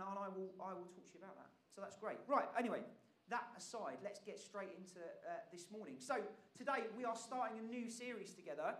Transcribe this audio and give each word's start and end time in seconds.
and 0.00 0.18
I 0.18 0.28
will, 0.30 0.52
I 0.62 0.72
will 0.74 0.88
talk 0.94 1.06
to 1.10 1.14
you 1.18 1.22
about 1.22 1.36
that. 1.36 1.50
So 1.74 1.80
that's 1.80 1.96
great. 1.96 2.18
Right, 2.26 2.46
anyway, 2.58 2.82
that 3.30 3.44
aside, 3.56 3.98
let's 4.02 4.20
get 4.20 4.40
straight 4.40 4.72
into 4.76 5.00
uh, 5.00 5.44
this 5.52 5.66
morning. 5.70 5.96
So 5.98 6.16
today 6.56 6.88
we 6.96 7.04
are 7.04 7.16
starting 7.16 7.58
a 7.58 7.66
new 7.66 7.90
series 7.90 8.32
together. 8.32 8.74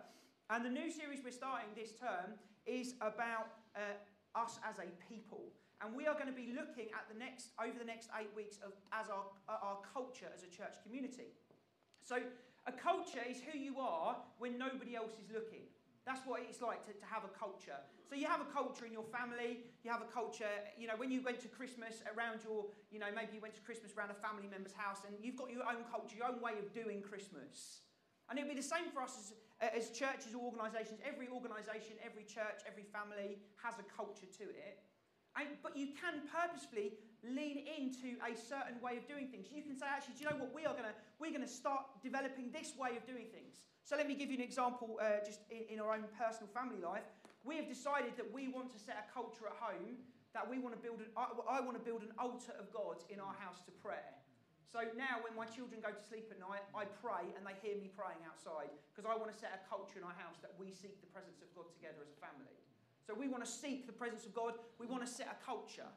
And 0.49 0.65
the 0.65 0.73
new 0.73 0.89
series 0.89 1.21
we're 1.23 1.31
starting 1.31 1.69
this 1.77 1.93
term 1.93 2.33
is 2.65 2.95
about 3.01 3.53
uh, 3.77 3.93
us 4.33 4.57
as 4.65 4.81
a 4.81 4.89
people. 5.05 5.53
And 5.81 5.95
we 5.95 6.07
are 6.07 6.13
going 6.13 6.27
to 6.27 6.35
be 6.35 6.51
looking 6.51 6.91
at 6.91 7.05
the 7.07 7.17
next, 7.17 7.53
over 7.61 7.77
the 7.77 7.85
next 7.85 8.09
eight 8.19 8.33
weeks 8.35 8.57
of, 8.65 8.73
as 8.91 9.07
our, 9.07 9.23
our 9.47 9.77
culture 9.93 10.27
as 10.33 10.43
a 10.43 10.49
church 10.49 10.75
community. 10.83 11.31
So 12.01 12.17
a 12.65 12.73
culture 12.73 13.23
is 13.29 13.37
who 13.39 13.57
you 13.57 13.79
are 13.79 14.17
when 14.39 14.57
nobody 14.57 14.95
else 14.95 15.13
is 15.21 15.31
looking. 15.31 15.69
That's 16.05 16.25
what 16.25 16.41
it's 16.41 16.59
like 16.59 16.83
to, 16.89 16.93
to 16.93 17.05
have 17.05 17.23
a 17.23 17.31
culture. 17.31 17.79
So 18.09 18.17
you 18.17 18.25
have 18.25 18.41
a 18.41 18.49
culture 18.49 18.89
in 18.89 18.91
your 18.91 19.05
family, 19.13 19.61
you 19.85 19.93
have 19.93 20.01
a 20.01 20.09
culture, 20.09 20.49
you 20.73 20.89
know, 20.89 20.97
when 20.97 21.13
you 21.13 21.21
went 21.21 21.37
to 21.45 21.47
Christmas 21.47 22.01
around 22.09 22.41
your, 22.41 22.65
you 22.89 22.97
know, 22.97 23.13
maybe 23.13 23.37
you 23.37 23.41
went 23.41 23.53
to 23.53 23.61
Christmas 23.61 23.93
around 23.93 24.09
a 24.09 24.17
family 24.17 24.49
member's 24.49 24.73
house 24.73 25.05
and 25.05 25.13
you've 25.21 25.37
got 25.37 25.53
your 25.53 25.61
own 25.61 25.85
culture, 25.85 26.17
your 26.17 26.25
own 26.25 26.41
way 26.41 26.57
of 26.57 26.73
doing 26.73 27.05
Christmas. 27.05 27.85
And 28.25 28.41
it'd 28.41 28.49
be 28.49 28.57
the 28.57 28.65
same 28.65 28.89
for 28.89 29.05
us 29.05 29.13
as, 29.13 29.27
as 29.61 29.93
churches 29.93 30.33
or 30.33 30.41
organisations. 30.41 31.05
Every 31.05 31.29
organisation, 31.29 32.01
every 32.01 32.25
church, 32.25 32.65
every 32.65 32.89
family 32.89 33.37
has 33.61 33.77
a 33.77 33.85
culture 33.85 34.25
to 34.41 34.45
it. 34.57 34.81
And, 35.37 35.45
but 35.61 35.77
you 35.77 35.93
can 35.93 36.25
purposefully 36.33 36.97
lean 37.21 37.61
into 37.69 38.17
a 38.25 38.33
certain 38.33 38.81
way 38.81 38.97
of 38.97 39.05
doing 39.05 39.29
things. 39.29 39.53
You 39.53 39.61
can 39.61 39.77
say, 39.77 39.85
actually, 39.85 40.17
do 40.17 40.25
you 40.25 40.29
know 40.33 40.41
what? 40.41 40.49
We 40.49 40.65
are 40.65 40.73
going 40.73 40.89
to 40.89 40.97
we're 41.21 41.29
going 41.29 41.45
to 41.45 41.51
start 41.51 41.85
developing 42.01 42.49
this 42.49 42.73
way 42.73 42.97
of 42.97 43.05
doing 43.05 43.29
things. 43.29 43.69
So 43.83 43.97
let 43.97 44.07
me 44.07 44.15
give 44.15 44.29
you 44.29 44.37
an 44.37 44.43
example, 44.43 44.97
uh, 44.97 45.21
just 45.25 45.41
in, 45.51 45.77
in 45.77 45.79
our 45.79 45.93
own 45.93 46.05
personal 46.17 46.49
family 46.49 46.81
life. 46.81 47.05
We 47.43 47.55
have 47.57 47.67
decided 47.67 48.17
that 48.17 48.27
we 48.31 48.47
want 48.47 48.71
to 48.75 48.79
set 48.79 48.99
a 48.99 49.05
culture 49.13 49.47
at 49.47 49.55
home 49.55 50.03
that 50.33 50.45
we 50.45 50.59
want 50.61 50.77
to 50.77 50.81
build. 50.81 51.01
An, 51.01 51.09
I, 51.17 51.57
I 51.57 51.59
want 51.61 51.73
to 51.73 51.83
build 51.83 52.05
an 52.05 52.13
altar 52.19 52.53
of 52.59 52.69
God 52.69 53.01
in 53.09 53.17
our 53.17 53.33
house 53.41 53.65
to 53.65 53.71
prayer. 53.81 54.13
So 54.69 54.85
now, 54.93 55.17
when 55.25 55.33
my 55.33 55.49
children 55.49 55.81
go 55.81 55.89
to 55.89 56.03
sleep 56.05 56.29
at 56.29 56.37
night, 56.37 56.61
I 56.77 56.85
pray 56.85 57.33
and 57.33 57.41
they 57.41 57.57
hear 57.57 57.73
me 57.81 57.89
praying 57.89 58.21
outside 58.29 58.69
because 58.93 59.09
I 59.09 59.17
want 59.17 59.33
to 59.33 59.37
set 59.37 59.49
a 59.49 59.61
culture 59.65 59.97
in 59.97 60.05
our 60.05 60.13
house 60.13 60.37
that 60.45 60.53
we 60.61 60.69
seek 60.69 61.01
the 61.01 61.09
presence 61.09 61.41
of 61.41 61.49
God 61.57 61.73
together 61.73 62.05
as 62.05 62.13
a 62.13 62.19
family. 62.21 62.53
So 63.01 63.17
we 63.17 63.25
want 63.25 63.41
to 63.41 63.49
seek 63.49 63.89
the 63.89 63.97
presence 63.97 64.29
of 64.29 64.37
God. 64.37 64.61
We 64.77 64.85
want 64.85 65.01
to 65.01 65.09
set 65.09 65.25
a 65.25 65.37
culture. 65.41 65.89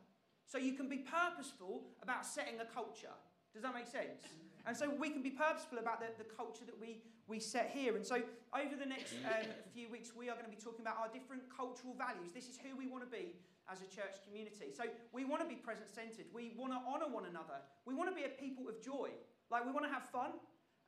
So 0.48 0.56
you 0.56 0.72
can 0.72 0.88
be 0.88 1.04
purposeful 1.04 1.84
about 2.00 2.24
setting 2.24 2.56
a 2.64 2.68
culture. 2.68 3.12
Does 3.52 3.60
that 3.60 3.76
make 3.76 3.92
sense? 3.92 4.24
And 4.66 4.76
so 4.76 4.90
we 4.90 5.10
can 5.10 5.22
be 5.22 5.30
purposeful 5.30 5.78
about 5.78 5.98
the, 5.98 6.10
the 6.18 6.28
culture 6.28 6.64
that 6.64 6.78
we, 6.78 7.02
we 7.26 7.40
set 7.40 7.70
here. 7.74 7.96
And 7.96 8.06
so 8.06 8.22
over 8.54 8.76
the 8.78 8.86
next 8.86 9.14
um, 9.26 9.50
few 9.74 9.90
weeks, 9.90 10.14
we 10.14 10.30
are 10.30 10.38
going 10.38 10.46
to 10.46 10.54
be 10.54 10.60
talking 10.62 10.82
about 10.82 10.98
our 11.02 11.10
different 11.10 11.42
cultural 11.50 11.94
values. 11.98 12.30
This 12.30 12.46
is 12.46 12.58
who 12.58 12.76
we 12.76 12.86
want 12.86 13.02
to 13.02 13.10
be 13.10 13.34
as 13.70 13.82
a 13.82 13.88
church 13.90 14.22
community. 14.26 14.70
So 14.74 14.84
we 15.10 15.24
want 15.24 15.42
to 15.42 15.48
be 15.48 15.58
present 15.58 15.90
centered. 15.90 16.26
We 16.30 16.54
want 16.54 16.72
to 16.74 16.80
honour 16.82 17.10
one 17.10 17.26
another. 17.26 17.58
We 17.86 17.94
want 17.94 18.10
to 18.10 18.16
be 18.16 18.22
a 18.22 18.32
people 18.32 18.68
of 18.70 18.78
joy. 18.78 19.10
Like 19.50 19.66
we 19.66 19.72
want 19.74 19.86
to 19.86 19.92
have 19.92 20.06
fun. 20.10 20.38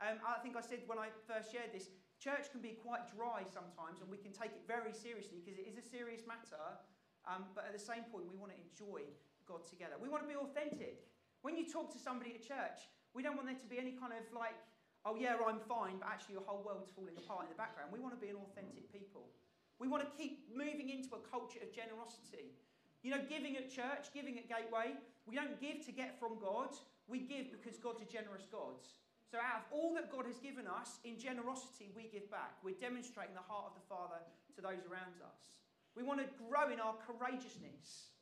Um, 0.02 0.18
I 0.26 0.42
think 0.42 0.58
I 0.58 0.62
said 0.62 0.82
when 0.86 0.98
I 0.98 1.10
first 1.26 1.50
shared 1.50 1.70
this, 1.70 1.90
church 2.18 2.50
can 2.50 2.62
be 2.62 2.74
quite 2.74 3.06
dry 3.14 3.46
sometimes, 3.46 4.02
and 4.02 4.10
we 4.10 4.18
can 4.18 4.34
take 4.34 4.50
it 4.54 4.66
very 4.66 4.90
seriously 4.90 5.38
because 5.38 5.58
it 5.58 5.66
is 5.70 5.78
a 5.78 5.86
serious 5.86 6.26
matter. 6.26 6.58
Um, 7.26 7.46
but 7.54 7.64
at 7.64 7.72
the 7.72 7.80
same 7.80 8.04
point, 8.10 8.26
we 8.28 8.36
want 8.36 8.52
to 8.52 8.58
enjoy 8.58 9.06
God 9.46 9.64
together. 9.64 9.96
We 9.96 10.08
want 10.08 10.22
to 10.26 10.28
be 10.28 10.36
authentic. 10.36 11.06
When 11.42 11.56
you 11.56 11.68
talk 11.68 11.92
to 11.92 12.00
somebody 12.00 12.36
at 12.36 12.42
church, 12.42 12.88
we 13.14 13.22
don't 13.22 13.38
want 13.38 13.46
there 13.46 13.56
to 13.56 13.70
be 13.70 13.78
any 13.78 13.94
kind 13.94 14.12
of 14.12 14.26
like, 14.34 14.58
oh 15.06 15.14
yeah, 15.14 15.38
I'm 15.38 15.62
fine, 15.64 16.02
but 16.02 16.10
actually 16.10 16.34
your 16.34 16.44
whole 16.44 16.66
world's 16.66 16.90
falling 16.90 17.14
apart 17.14 17.46
in 17.46 17.50
the 17.54 17.58
background. 17.58 17.94
We 17.94 18.02
want 18.02 18.12
to 18.12 18.20
be 18.20 18.34
an 18.34 18.38
authentic 18.42 18.90
people. 18.90 19.30
We 19.78 19.86
want 19.86 20.02
to 20.02 20.10
keep 20.18 20.50
moving 20.50 20.90
into 20.90 21.14
a 21.14 21.22
culture 21.30 21.62
of 21.62 21.70
generosity. 21.70 22.50
You 23.06 23.14
know, 23.14 23.22
giving 23.28 23.54
at 23.54 23.70
church, 23.70 24.10
giving 24.10 24.38
at 24.38 24.50
Gateway, 24.50 24.98
we 25.26 25.36
don't 25.36 25.60
give 25.60 25.84
to 25.86 25.92
get 25.92 26.18
from 26.18 26.40
God, 26.40 26.74
we 27.06 27.20
give 27.20 27.52
because 27.52 27.78
God's 27.78 28.00
a 28.00 28.08
generous 28.08 28.48
God. 28.50 28.80
So, 29.28 29.36
out 29.40 29.64
of 29.64 29.66
all 29.74 29.92
that 29.98 30.12
God 30.12 30.24
has 30.30 30.38
given 30.38 30.64
us, 30.64 31.02
in 31.02 31.18
generosity, 31.18 31.90
we 31.92 32.08
give 32.08 32.30
back. 32.30 32.54
We're 32.62 32.78
demonstrating 32.78 33.34
the 33.34 33.44
heart 33.44 33.72
of 33.72 33.74
the 33.74 33.86
Father 33.88 34.20
to 34.56 34.60
those 34.62 34.86
around 34.86 35.18
us. 35.20 35.58
We 35.96 36.02
want 36.06 36.22
to 36.22 36.28
grow 36.38 36.70
in 36.70 36.78
our 36.78 36.94
courageousness. 37.02 38.14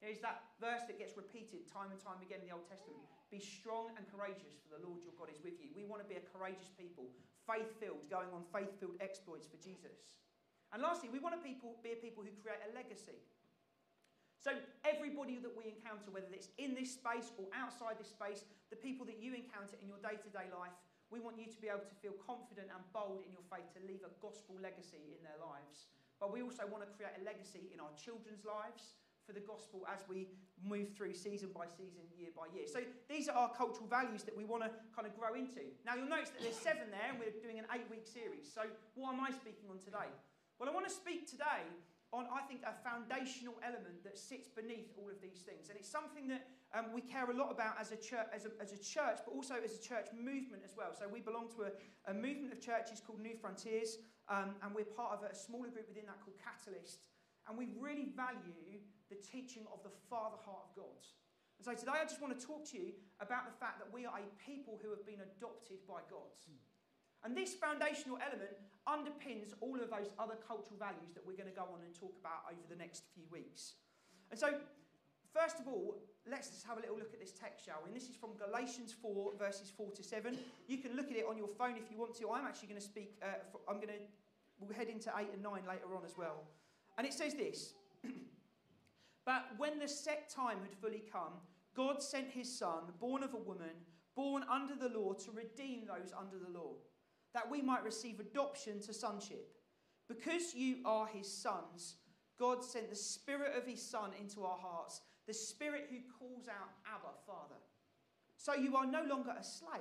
There's 0.00 0.20
that 0.20 0.44
verse 0.60 0.84
that 0.86 0.98
gets 1.00 1.16
repeated 1.16 1.66
time 1.66 1.90
and 1.90 2.00
time 2.00 2.20
again 2.22 2.44
in 2.44 2.48
the 2.48 2.54
Old 2.54 2.68
Testament. 2.68 3.04
Be 3.30 3.42
strong 3.42 3.90
and 3.98 4.06
courageous, 4.06 4.54
for 4.62 4.78
the 4.78 4.82
Lord 4.86 5.02
your 5.02 5.14
God 5.18 5.28
is 5.34 5.42
with 5.42 5.58
you. 5.58 5.74
We 5.74 5.82
want 5.82 5.98
to 6.02 6.08
be 6.08 6.14
a 6.14 6.24
courageous 6.30 6.70
people, 6.78 7.10
faith 7.42 7.66
filled, 7.82 8.06
going 8.06 8.30
on 8.30 8.46
faith 8.54 8.70
filled 8.78 8.98
exploits 9.02 9.50
for 9.50 9.58
Jesus. 9.58 10.14
And 10.70 10.82
lastly, 10.82 11.10
we 11.10 11.18
want 11.18 11.34
to 11.34 11.42
people, 11.42 11.74
be 11.82 11.94
a 11.94 11.98
people 11.98 12.22
who 12.22 12.30
create 12.42 12.62
a 12.62 12.70
legacy. 12.74 13.18
So, 14.38 14.54
everybody 14.86 15.42
that 15.42 15.50
we 15.58 15.66
encounter, 15.66 16.14
whether 16.14 16.30
it's 16.30 16.54
in 16.54 16.78
this 16.78 16.94
space 16.94 17.34
or 17.34 17.50
outside 17.50 17.98
this 17.98 18.14
space, 18.14 18.46
the 18.70 18.78
people 18.78 19.02
that 19.10 19.18
you 19.18 19.34
encounter 19.34 19.74
in 19.82 19.90
your 19.90 19.98
day 19.98 20.14
to 20.22 20.30
day 20.30 20.46
life, 20.54 20.74
we 21.10 21.18
want 21.18 21.38
you 21.38 21.50
to 21.50 21.58
be 21.58 21.66
able 21.66 21.86
to 21.86 21.98
feel 21.98 22.14
confident 22.22 22.70
and 22.70 22.82
bold 22.94 23.26
in 23.26 23.30
your 23.34 23.42
faith 23.46 23.66
to 23.74 23.80
leave 23.86 24.02
a 24.06 24.12
gospel 24.22 24.58
legacy 24.58 25.14
in 25.14 25.18
their 25.22 25.38
lives. 25.38 25.90
But 26.18 26.30
we 26.30 26.42
also 26.42 26.66
want 26.66 26.82
to 26.86 26.90
create 26.94 27.14
a 27.18 27.22
legacy 27.22 27.70
in 27.70 27.78
our 27.78 27.90
children's 27.98 28.42
lives 28.42 28.98
for 29.26 29.34
the 29.34 29.42
gospel 29.42 29.82
as 29.92 30.06
we 30.08 30.28
move 30.62 30.94
through 30.96 31.12
season 31.12 31.50
by 31.52 31.66
season, 31.66 32.06
year 32.16 32.30
by 32.32 32.46
year. 32.54 32.64
So 32.70 32.80
these 33.10 33.28
are 33.28 33.36
our 33.36 33.52
cultural 33.52 33.90
values 33.90 34.22
that 34.22 34.36
we 34.36 34.44
want 34.44 34.62
to 34.62 34.70
kind 34.94 35.06
of 35.06 35.12
grow 35.18 35.34
into. 35.34 35.66
Now 35.84 35.98
you'll 35.98 36.08
notice 36.08 36.30
that 36.30 36.40
there's 36.40 36.56
seven 36.56 36.88
there, 36.94 37.10
and 37.10 37.18
we're 37.18 37.34
doing 37.42 37.58
an 37.58 37.66
eight-week 37.74 38.06
series. 38.06 38.46
So 38.46 38.62
what 38.94 39.12
am 39.12 39.20
I 39.20 39.34
speaking 39.34 39.66
on 39.68 39.82
today? 39.82 40.08
Well, 40.58 40.70
I 40.70 40.72
want 40.72 40.86
to 40.86 40.94
speak 40.94 41.28
today 41.28 41.66
on, 42.14 42.24
I 42.32 42.46
think, 42.46 42.62
a 42.62 42.72
foundational 42.86 43.58
element 43.66 44.06
that 44.06 44.16
sits 44.16 44.48
beneath 44.48 44.94
all 44.96 45.10
of 45.10 45.20
these 45.20 45.42
things. 45.42 45.68
And 45.68 45.76
it's 45.76 45.90
something 45.90 46.28
that 46.28 46.46
um, 46.72 46.94
we 46.94 47.02
care 47.02 47.28
a 47.28 47.34
lot 47.34 47.50
about 47.50 47.74
as 47.80 47.90
a, 47.90 47.98
church, 47.98 48.30
as, 48.32 48.46
a, 48.46 48.50
as 48.62 48.72
a 48.72 48.78
church, 48.78 49.18
but 49.26 49.34
also 49.34 49.58
as 49.58 49.74
a 49.74 49.82
church 49.82 50.08
movement 50.14 50.62
as 50.64 50.72
well. 50.78 50.94
So 50.94 51.10
we 51.10 51.20
belong 51.20 51.50
to 51.58 51.68
a, 51.68 51.70
a 52.10 52.14
movement 52.14 52.54
of 52.54 52.60
churches 52.62 53.02
called 53.04 53.20
New 53.20 53.34
Frontiers, 53.34 53.98
um, 54.28 54.54
and 54.62 54.74
we're 54.74 54.88
part 54.88 55.12
of 55.12 55.28
a 55.28 55.34
smaller 55.34 55.68
group 55.68 55.90
within 55.90 56.06
that 56.06 56.22
called 56.22 56.38
Catalyst. 56.38 57.02
And 57.48 57.56
we 57.56 57.70
really 57.78 58.10
value 58.14 58.82
the 59.08 59.16
teaching 59.22 59.64
of 59.72 59.82
the 59.86 59.94
Father 60.10 60.36
heart 60.42 60.66
of 60.66 60.74
God. 60.74 61.02
And 61.58 61.64
so 61.64 61.72
today 61.72 61.96
I 61.96 62.04
just 62.04 62.20
want 62.20 62.36
to 62.36 62.42
talk 62.42 62.66
to 62.72 62.76
you 62.76 62.92
about 63.22 63.46
the 63.46 63.56
fact 63.56 63.78
that 63.80 63.88
we 63.88 64.04
are 64.04 64.12
a 64.12 64.26
people 64.42 64.78
who 64.82 64.90
have 64.90 65.06
been 65.06 65.22
adopted 65.22 65.80
by 65.88 66.04
God. 66.10 66.34
And 67.24 67.34
this 67.34 67.54
foundational 67.54 68.18
element 68.22 68.54
underpins 68.86 69.50
all 69.60 69.74
of 69.80 69.90
those 69.90 70.12
other 70.18 70.38
cultural 70.46 70.78
values 70.78 71.10
that 71.14 71.26
we're 71.26 71.36
going 71.38 71.50
to 71.50 71.56
go 71.56 71.66
on 71.74 71.82
and 71.82 71.90
talk 71.90 72.14
about 72.20 72.46
over 72.46 72.62
the 72.70 72.76
next 72.76 73.02
few 73.14 73.24
weeks. 73.32 73.74
And 74.30 74.38
so, 74.38 74.54
first 75.34 75.58
of 75.58 75.66
all, 75.66 75.98
let's 76.28 76.50
just 76.50 76.66
have 76.66 76.78
a 76.78 76.80
little 76.80 76.98
look 76.98 77.14
at 77.14 77.18
this 77.18 77.32
text, 77.32 77.66
shall 77.66 77.82
we? 77.82 77.90
And 77.90 77.96
this 77.96 78.08
is 78.08 78.14
from 78.14 78.38
Galatians 78.38 78.94
4, 78.94 79.32
verses 79.38 79.72
4 79.74 79.90
to 79.90 80.02
7. 80.02 80.38
You 80.68 80.78
can 80.78 80.94
look 80.94 81.10
at 81.10 81.16
it 81.16 81.26
on 81.28 81.38
your 81.38 81.48
phone 81.48 81.74
if 81.74 81.90
you 81.90 81.98
want 81.98 82.14
to. 82.18 82.30
I'm 82.30 82.46
actually 82.46 82.68
going 82.68 82.80
to 82.80 82.86
speak, 82.86 83.18
uh, 83.22 83.42
I'm 83.66 83.82
going 83.82 83.94
to, 83.94 84.02
we'll 84.60 84.76
head 84.76 84.88
into 84.88 85.10
8 85.10 85.26
and 85.32 85.42
9 85.42 85.52
later 85.66 85.90
on 85.96 86.04
as 86.04 86.14
well. 86.16 86.46
And 86.98 87.06
it 87.06 87.12
says 87.12 87.34
this 87.34 87.74
But 89.26 89.46
when 89.56 89.78
the 89.78 89.88
set 89.88 90.28
time 90.28 90.58
had 90.62 90.74
fully 90.74 91.02
come, 91.12 91.32
God 91.74 92.02
sent 92.02 92.30
his 92.30 92.58
son, 92.58 92.84
born 93.00 93.22
of 93.22 93.34
a 93.34 93.38
woman, 93.38 93.74
born 94.14 94.44
under 94.50 94.74
the 94.74 94.96
law, 94.98 95.12
to 95.12 95.30
redeem 95.30 95.82
those 95.86 96.12
under 96.18 96.38
the 96.38 96.58
law, 96.58 96.72
that 97.34 97.50
we 97.50 97.60
might 97.60 97.84
receive 97.84 98.18
adoption 98.18 98.80
to 98.80 98.94
sonship. 98.94 99.52
Because 100.08 100.54
you 100.54 100.78
are 100.84 101.06
his 101.06 101.30
sons, 101.30 101.96
God 102.38 102.64
sent 102.64 102.90
the 102.90 102.96
Spirit 102.96 103.52
of 103.56 103.66
his 103.66 103.82
Son 103.82 104.10
into 104.20 104.44
our 104.44 104.58
hearts, 104.58 105.00
the 105.26 105.34
Spirit 105.34 105.88
who 105.90 105.98
calls 106.18 106.48
out, 106.48 106.70
Abba, 106.86 107.12
Father. 107.26 107.60
So 108.36 108.54
you 108.54 108.76
are 108.76 108.86
no 108.86 109.02
longer 109.02 109.34
a 109.38 109.42
slave, 109.42 109.80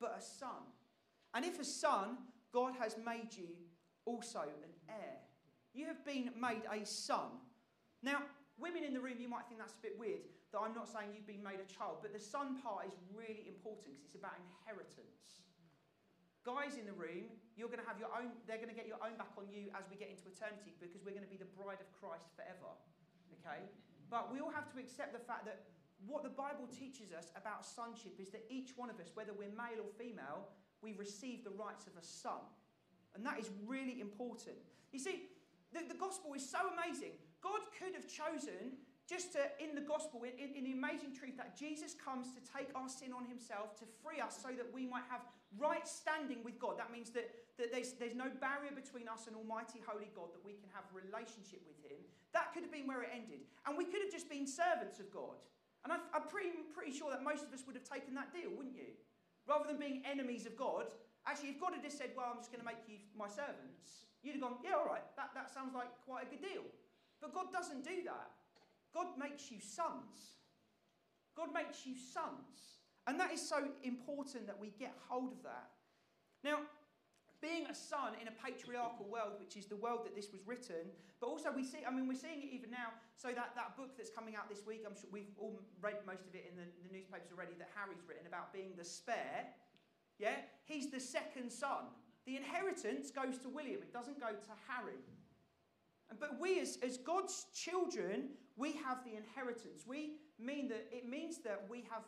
but 0.00 0.14
a 0.16 0.22
son. 0.22 0.62
And 1.34 1.44
if 1.44 1.58
a 1.58 1.64
son, 1.64 2.18
God 2.52 2.74
has 2.78 2.96
made 3.04 3.34
you 3.36 3.48
also 4.04 4.40
an 4.40 4.70
heir. 4.88 5.16
You 5.78 5.86
have 5.86 6.02
been 6.02 6.34
made 6.34 6.66
a 6.66 6.82
son. 6.82 7.38
Now, 8.02 8.26
women 8.58 8.82
in 8.82 8.90
the 8.90 8.98
room, 8.98 9.22
you 9.22 9.30
might 9.30 9.46
think 9.46 9.62
that's 9.62 9.78
a 9.78 9.84
bit 9.86 9.94
weird 9.94 10.26
that 10.50 10.58
I'm 10.58 10.74
not 10.74 10.90
saying 10.90 11.14
you've 11.14 11.30
been 11.30 11.44
made 11.46 11.62
a 11.62 11.68
child, 11.70 12.02
but 12.02 12.10
the 12.10 12.18
son 12.18 12.58
part 12.58 12.82
is 12.90 12.98
really 13.14 13.46
important 13.46 13.94
because 13.94 14.10
it's 14.10 14.18
about 14.18 14.34
inheritance. 14.42 15.46
Guys 16.42 16.74
in 16.74 16.82
the 16.82 16.96
room, 16.98 17.30
you're 17.54 17.70
going 17.70 17.78
to 17.78 17.86
have 17.86 18.02
your 18.02 18.10
own, 18.10 18.34
they're 18.50 18.58
going 18.58 18.72
to 18.72 18.74
get 18.74 18.90
your 18.90 18.98
own 18.98 19.14
back 19.14 19.30
on 19.38 19.46
you 19.46 19.70
as 19.78 19.86
we 19.86 19.94
get 19.94 20.10
into 20.10 20.26
eternity 20.26 20.74
because 20.82 20.98
we're 21.06 21.14
going 21.14 21.22
to 21.22 21.30
be 21.30 21.38
the 21.38 21.52
bride 21.54 21.78
of 21.78 21.86
Christ 21.94 22.26
forever. 22.34 22.74
Okay? 23.38 23.62
But 24.10 24.34
we 24.34 24.42
all 24.42 24.50
have 24.50 24.66
to 24.74 24.82
accept 24.82 25.14
the 25.14 25.22
fact 25.22 25.46
that 25.46 25.70
what 26.10 26.26
the 26.26 26.34
Bible 26.34 26.66
teaches 26.66 27.14
us 27.14 27.30
about 27.38 27.62
sonship 27.62 28.18
is 28.18 28.34
that 28.34 28.42
each 28.50 28.74
one 28.74 28.90
of 28.90 28.98
us, 28.98 29.14
whether 29.14 29.30
we're 29.30 29.54
male 29.54 29.78
or 29.78 29.94
female, 29.94 30.50
we 30.82 30.98
receive 30.98 31.46
the 31.46 31.54
rights 31.54 31.86
of 31.86 31.94
a 31.94 32.02
son. 32.02 32.42
And 33.14 33.22
that 33.22 33.38
is 33.38 33.46
really 33.62 34.02
important. 34.02 34.58
You 34.90 34.98
see, 34.98 35.28
the, 35.72 35.84
the 35.88 35.98
gospel 35.98 36.32
is 36.34 36.44
so 36.44 36.58
amazing. 36.72 37.12
God 37.42 37.60
could 37.76 37.94
have 37.94 38.08
chosen 38.08 38.78
just 39.08 39.32
to, 39.32 39.40
in 39.56 39.72
the 39.72 39.80
gospel, 39.80 40.20
in, 40.28 40.36
in, 40.36 40.68
the 40.68 40.76
amazing 40.76 41.16
truth 41.16 41.40
that 41.40 41.56
Jesus 41.56 41.96
comes 41.96 42.28
to 42.36 42.40
take 42.44 42.68
our 42.76 42.92
sin 42.92 43.16
on 43.16 43.24
himself, 43.24 43.72
to 43.80 43.88
free 44.04 44.20
us 44.20 44.36
so 44.36 44.52
that 44.52 44.68
we 44.68 44.84
might 44.84 45.08
have 45.08 45.24
right 45.56 45.88
standing 45.88 46.44
with 46.44 46.60
God. 46.60 46.76
That 46.76 46.92
means 46.92 47.08
that, 47.16 47.32
that 47.56 47.72
there's, 47.72 47.96
there's 47.96 48.12
no 48.12 48.28
barrier 48.28 48.68
between 48.76 49.08
us 49.08 49.24
and 49.24 49.32
Almighty 49.32 49.80
Holy 49.80 50.12
God, 50.12 50.36
that 50.36 50.44
we 50.44 50.60
can 50.60 50.68
have 50.76 50.84
relationship 50.92 51.64
with 51.64 51.80
him. 51.80 51.96
That 52.36 52.52
could 52.52 52.68
have 52.68 52.72
been 52.72 52.84
where 52.84 53.00
it 53.00 53.08
ended. 53.16 53.48
And 53.64 53.80
we 53.80 53.88
could 53.88 54.04
have 54.04 54.12
just 54.12 54.28
been 54.28 54.44
servants 54.44 55.00
of 55.00 55.08
God. 55.08 55.40
And 55.88 55.92
I, 55.92 55.96
am 56.12 56.28
pretty, 56.28 56.52
pretty 56.76 56.92
sure 56.92 57.08
that 57.08 57.24
most 57.24 57.48
of 57.48 57.52
us 57.56 57.64
would 57.64 57.80
have 57.80 57.88
taken 57.88 58.12
that 58.20 58.28
deal, 58.28 58.52
wouldn't 58.52 58.76
you? 58.76 58.92
Rather 59.48 59.64
than 59.64 59.80
being 59.80 60.04
enemies 60.04 60.44
of 60.44 60.52
God, 60.52 60.92
actually, 61.24 61.56
if 61.56 61.60
God 61.60 61.72
had 61.72 61.80
just 61.80 61.96
said, 61.96 62.12
Well, 62.12 62.28
I'm 62.28 62.44
just 62.44 62.52
going 62.52 62.60
to 62.60 62.68
make 62.68 62.84
you 62.84 63.00
my 63.16 63.24
servants, 63.24 64.07
you'd 64.22 64.34
have 64.34 64.42
gone, 64.42 64.56
Yeah, 64.64 64.76
all 64.76 64.86
right, 64.86 65.04
that, 65.16 65.30
that 65.34 65.52
sounds 65.52 65.74
like 65.74 65.88
quite 66.06 66.26
a 66.26 66.30
good 66.30 66.42
deal. 66.42 66.66
But 67.20 67.34
God 67.34 67.52
doesn't 67.52 67.84
do 67.84 68.02
that. 68.04 68.30
God 68.94 69.18
makes 69.18 69.50
you 69.50 69.58
sons. 69.60 70.38
God 71.36 71.52
makes 71.52 71.86
you 71.86 71.94
sons. 71.94 72.82
And 73.06 73.18
that 73.20 73.32
is 73.32 73.40
so 73.40 73.68
important 73.82 74.46
that 74.46 74.58
we 74.58 74.70
get 74.78 74.94
hold 75.08 75.32
of 75.32 75.42
that. 75.42 75.70
Now, 76.44 76.60
being 77.40 77.66
a 77.70 77.74
son 77.74 78.18
in 78.20 78.26
a 78.26 78.34
patriarchal 78.34 79.06
world, 79.06 79.38
which 79.38 79.56
is 79.56 79.66
the 79.66 79.76
world 79.78 80.02
that 80.04 80.14
this 80.14 80.30
was 80.32 80.42
written, 80.46 80.90
but 81.20 81.28
also 81.28 81.50
we 81.54 81.62
see, 81.62 81.78
I 81.86 81.90
mean, 81.90 82.08
we're 82.08 82.18
seeing 82.18 82.42
it 82.42 82.50
even 82.50 82.70
now. 82.70 82.90
So 83.16 83.28
that, 83.28 83.54
that 83.54 83.76
book 83.76 83.96
that's 83.96 84.10
coming 84.10 84.34
out 84.34 84.50
this 84.50 84.66
week, 84.66 84.82
I'm 84.86 84.94
sure 84.94 85.10
we've 85.12 85.30
all 85.38 85.58
read 85.80 86.02
most 86.06 86.26
of 86.26 86.34
it 86.34 86.50
in 86.50 86.58
the, 86.58 86.66
the 86.82 86.90
newspapers 86.90 87.30
already 87.30 87.54
that 87.58 87.70
Harry's 87.78 88.02
written 88.06 88.26
about 88.26 88.52
being 88.52 88.74
the 88.76 88.84
spare. 88.84 89.54
Yeah? 90.18 90.42
He's 90.66 90.90
the 90.90 91.00
second 91.00 91.50
son. 91.50 91.94
The 92.28 92.36
inheritance 92.36 93.10
goes 93.10 93.38
to 93.38 93.48
William, 93.48 93.80
it 93.80 93.90
doesn't 93.90 94.20
go 94.20 94.26
to 94.28 94.52
Harry. 94.68 95.00
But 96.20 96.38
we, 96.38 96.60
as, 96.60 96.78
as 96.82 96.98
God's 96.98 97.46
children, 97.54 98.28
we 98.54 98.72
have 98.72 99.02
the 99.02 99.16
inheritance. 99.16 99.84
We 99.86 100.16
mean 100.38 100.68
that 100.68 100.86
it 100.92 101.08
means 101.08 101.38
that 101.38 101.64
we 101.70 101.86
have, 101.90 102.02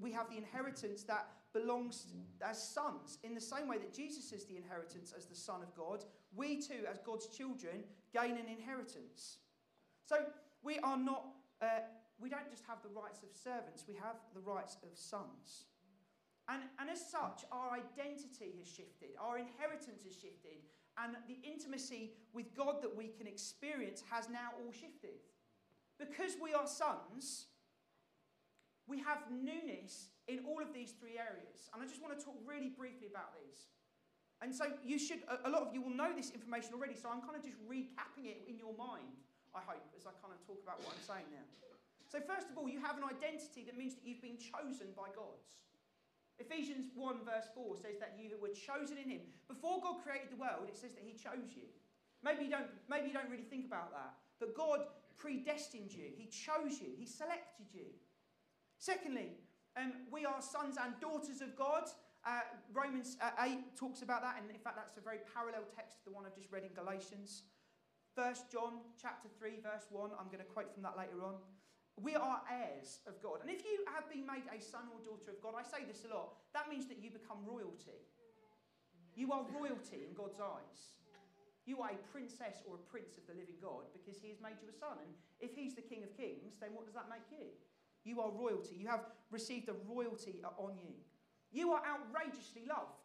we 0.00 0.12
have 0.12 0.30
the 0.30 0.36
inheritance 0.36 1.02
that 1.04 1.26
belongs 1.52 2.06
as 2.40 2.62
sons. 2.62 3.18
In 3.24 3.34
the 3.34 3.40
same 3.40 3.66
way 3.66 3.78
that 3.78 3.92
Jesus 3.92 4.30
is 4.30 4.44
the 4.44 4.56
inheritance 4.56 5.12
as 5.16 5.26
the 5.26 5.34
Son 5.34 5.60
of 5.60 5.74
God, 5.74 6.04
we 6.36 6.60
too, 6.60 6.86
as 6.88 7.00
God's 7.04 7.26
children, 7.26 7.82
gain 8.12 8.36
an 8.36 8.46
inheritance. 8.48 9.38
So 10.04 10.18
we 10.62 10.78
are 10.84 10.96
not, 10.96 11.24
uh, 11.60 11.80
we 12.20 12.28
don't 12.28 12.48
just 12.48 12.62
have 12.68 12.78
the 12.84 12.90
rights 12.90 13.24
of 13.24 13.36
servants, 13.36 13.86
we 13.88 13.94
have 13.94 14.16
the 14.34 14.40
rights 14.40 14.76
of 14.84 14.96
sons. 14.96 15.66
And, 16.48 16.62
and 16.78 16.90
as 16.90 17.00
such, 17.00 17.44
our 17.50 17.72
identity 17.72 18.52
has 18.58 18.68
shifted, 18.68 19.16
our 19.16 19.38
inheritance 19.38 20.04
has 20.04 20.12
shifted, 20.12 20.60
and 21.00 21.16
the 21.26 21.40
intimacy 21.42 22.12
with 22.32 22.54
God 22.54 22.82
that 22.82 22.94
we 22.94 23.08
can 23.08 23.26
experience 23.26 24.02
has 24.10 24.28
now 24.28 24.52
all 24.60 24.72
shifted. 24.72 25.24
Because 25.98 26.36
we 26.36 26.52
are 26.52 26.66
sons, 26.66 27.46
we 28.86 29.00
have 29.00 29.24
newness 29.32 30.12
in 30.28 30.44
all 30.44 30.60
of 30.60 30.74
these 30.74 30.92
three 30.92 31.16
areas. 31.16 31.72
And 31.72 31.80
I 31.80 31.86
just 31.86 32.02
want 32.02 32.12
to 32.18 32.20
talk 32.20 32.36
really 32.44 32.68
briefly 32.68 33.08
about 33.08 33.32
these. 33.40 33.72
And 34.42 34.52
so 34.52 34.68
you 34.84 34.98
should, 34.98 35.24
a 35.24 35.48
lot 35.48 35.64
of 35.64 35.72
you 35.72 35.80
will 35.80 35.94
know 35.94 36.12
this 36.12 36.28
information 36.28 36.76
already, 36.76 36.92
so 36.92 37.08
I'm 37.08 37.24
kind 37.24 37.38
of 37.38 37.40
just 37.40 37.56
recapping 37.64 38.28
it 38.28 38.44
in 38.44 38.60
your 38.60 38.76
mind, 38.76 39.16
I 39.56 39.64
hope, 39.64 39.80
as 39.96 40.04
I 40.04 40.12
kind 40.20 40.36
of 40.36 40.44
talk 40.44 40.60
about 40.60 40.84
what 40.84 40.92
I'm 40.92 41.04
saying 41.06 41.30
now. 41.32 41.46
So, 42.12 42.20
first 42.20 42.52
of 42.52 42.58
all, 42.60 42.68
you 42.68 42.78
have 42.84 43.00
an 43.00 43.06
identity 43.08 43.64
that 43.64 43.74
means 43.74 43.96
that 43.96 44.04
you've 44.04 44.20
been 44.20 44.36
chosen 44.36 44.92
by 44.92 45.08
God. 45.16 45.40
Ephesians 46.38 46.90
1, 46.94 47.24
verse 47.24 47.46
4 47.54 47.76
says 47.76 47.98
that 48.00 48.18
you 48.18 48.34
were 48.40 48.50
chosen 48.50 48.98
in 48.98 49.08
Him. 49.08 49.20
Before 49.46 49.80
God 49.80 50.02
created 50.02 50.30
the 50.30 50.40
world, 50.40 50.66
it 50.68 50.76
says 50.76 50.92
that 50.94 51.04
He 51.06 51.14
chose 51.14 51.54
you. 51.54 51.70
Maybe 52.22 52.44
you 52.44 52.50
don't, 52.50 52.70
maybe 52.88 53.08
you 53.08 53.14
don't 53.14 53.30
really 53.30 53.46
think 53.46 53.66
about 53.66 53.92
that. 53.92 54.14
But 54.40 54.56
God 54.56 54.86
predestined 55.16 55.92
you, 55.92 56.10
He 56.16 56.26
chose 56.26 56.80
you, 56.80 56.90
He 56.98 57.06
selected 57.06 57.70
you. 57.72 57.86
Secondly, 58.78 59.38
um, 59.76 59.92
we 60.10 60.24
are 60.24 60.42
sons 60.42 60.76
and 60.82 60.98
daughters 61.00 61.40
of 61.40 61.54
God. 61.56 61.84
Uh, 62.26 62.40
Romans 62.72 63.16
uh, 63.20 63.30
8 63.38 63.76
talks 63.76 64.02
about 64.02 64.22
that, 64.22 64.36
and 64.40 64.50
in 64.50 64.58
fact, 64.58 64.76
that's 64.76 64.96
a 64.96 65.00
very 65.00 65.18
parallel 65.34 65.64
text 65.74 65.98
to 65.98 66.04
the 66.06 66.14
one 66.14 66.24
I've 66.26 66.34
just 66.34 66.50
read 66.50 66.64
in 66.64 66.72
Galatians. 66.74 67.44
First 68.14 68.50
John 68.50 68.80
chapter 69.00 69.28
3, 69.38 69.58
verse 69.62 69.86
1, 69.90 70.10
I'm 70.18 70.26
going 70.26 70.38
to 70.38 70.48
quote 70.48 70.72
from 70.72 70.82
that 70.84 70.96
later 70.96 71.22
on. 71.22 71.34
We 72.02 72.16
are 72.18 72.42
heirs 72.50 72.98
of 73.06 73.22
God. 73.22 73.38
And 73.42 73.50
if 73.50 73.62
you 73.62 73.86
have 73.94 74.10
been 74.10 74.26
made 74.26 74.42
a 74.50 74.58
son 74.58 74.90
or 74.90 74.98
daughter 75.06 75.30
of 75.30 75.38
God, 75.38 75.54
I 75.54 75.62
say 75.62 75.86
this 75.86 76.02
a 76.02 76.10
lot, 76.10 76.34
that 76.52 76.66
means 76.66 76.90
that 76.90 76.98
you 76.98 77.10
become 77.10 77.38
royalty. 77.46 78.02
You 79.14 79.30
are 79.30 79.46
royalty 79.54 80.02
in 80.02 80.14
God's 80.14 80.42
eyes. 80.42 80.98
You 81.64 81.80
are 81.80 81.94
a 81.94 82.00
princess 82.10 82.60
or 82.66 82.76
a 82.76 82.84
prince 82.90 83.16
of 83.16 83.24
the 83.30 83.38
living 83.38 83.56
God 83.62 83.88
because 83.94 84.20
he 84.20 84.28
has 84.28 84.42
made 84.42 84.58
you 84.60 84.68
a 84.68 84.76
son. 84.76 84.98
And 85.00 85.14
if 85.40 85.54
he's 85.54 85.78
the 85.78 85.86
king 85.86 86.02
of 86.02 86.12
kings, 86.18 86.58
then 86.60 86.74
what 86.74 86.84
does 86.84 86.98
that 86.98 87.08
make 87.08 87.24
you? 87.30 87.46
You 88.04 88.20
are 88.20 88.28
royalty. 88.28 88.76
You 88.76 88.90
have 88.90 89.06
received 89.30 89.70
a 89.70 89.76
royalty 89.88 90.42
on 90.58 90.76
you. 90.76 90.92
You 91.54 91.72
are 91.72 91.80
outrageously 91.86 92.66
loved. 92.68 93.00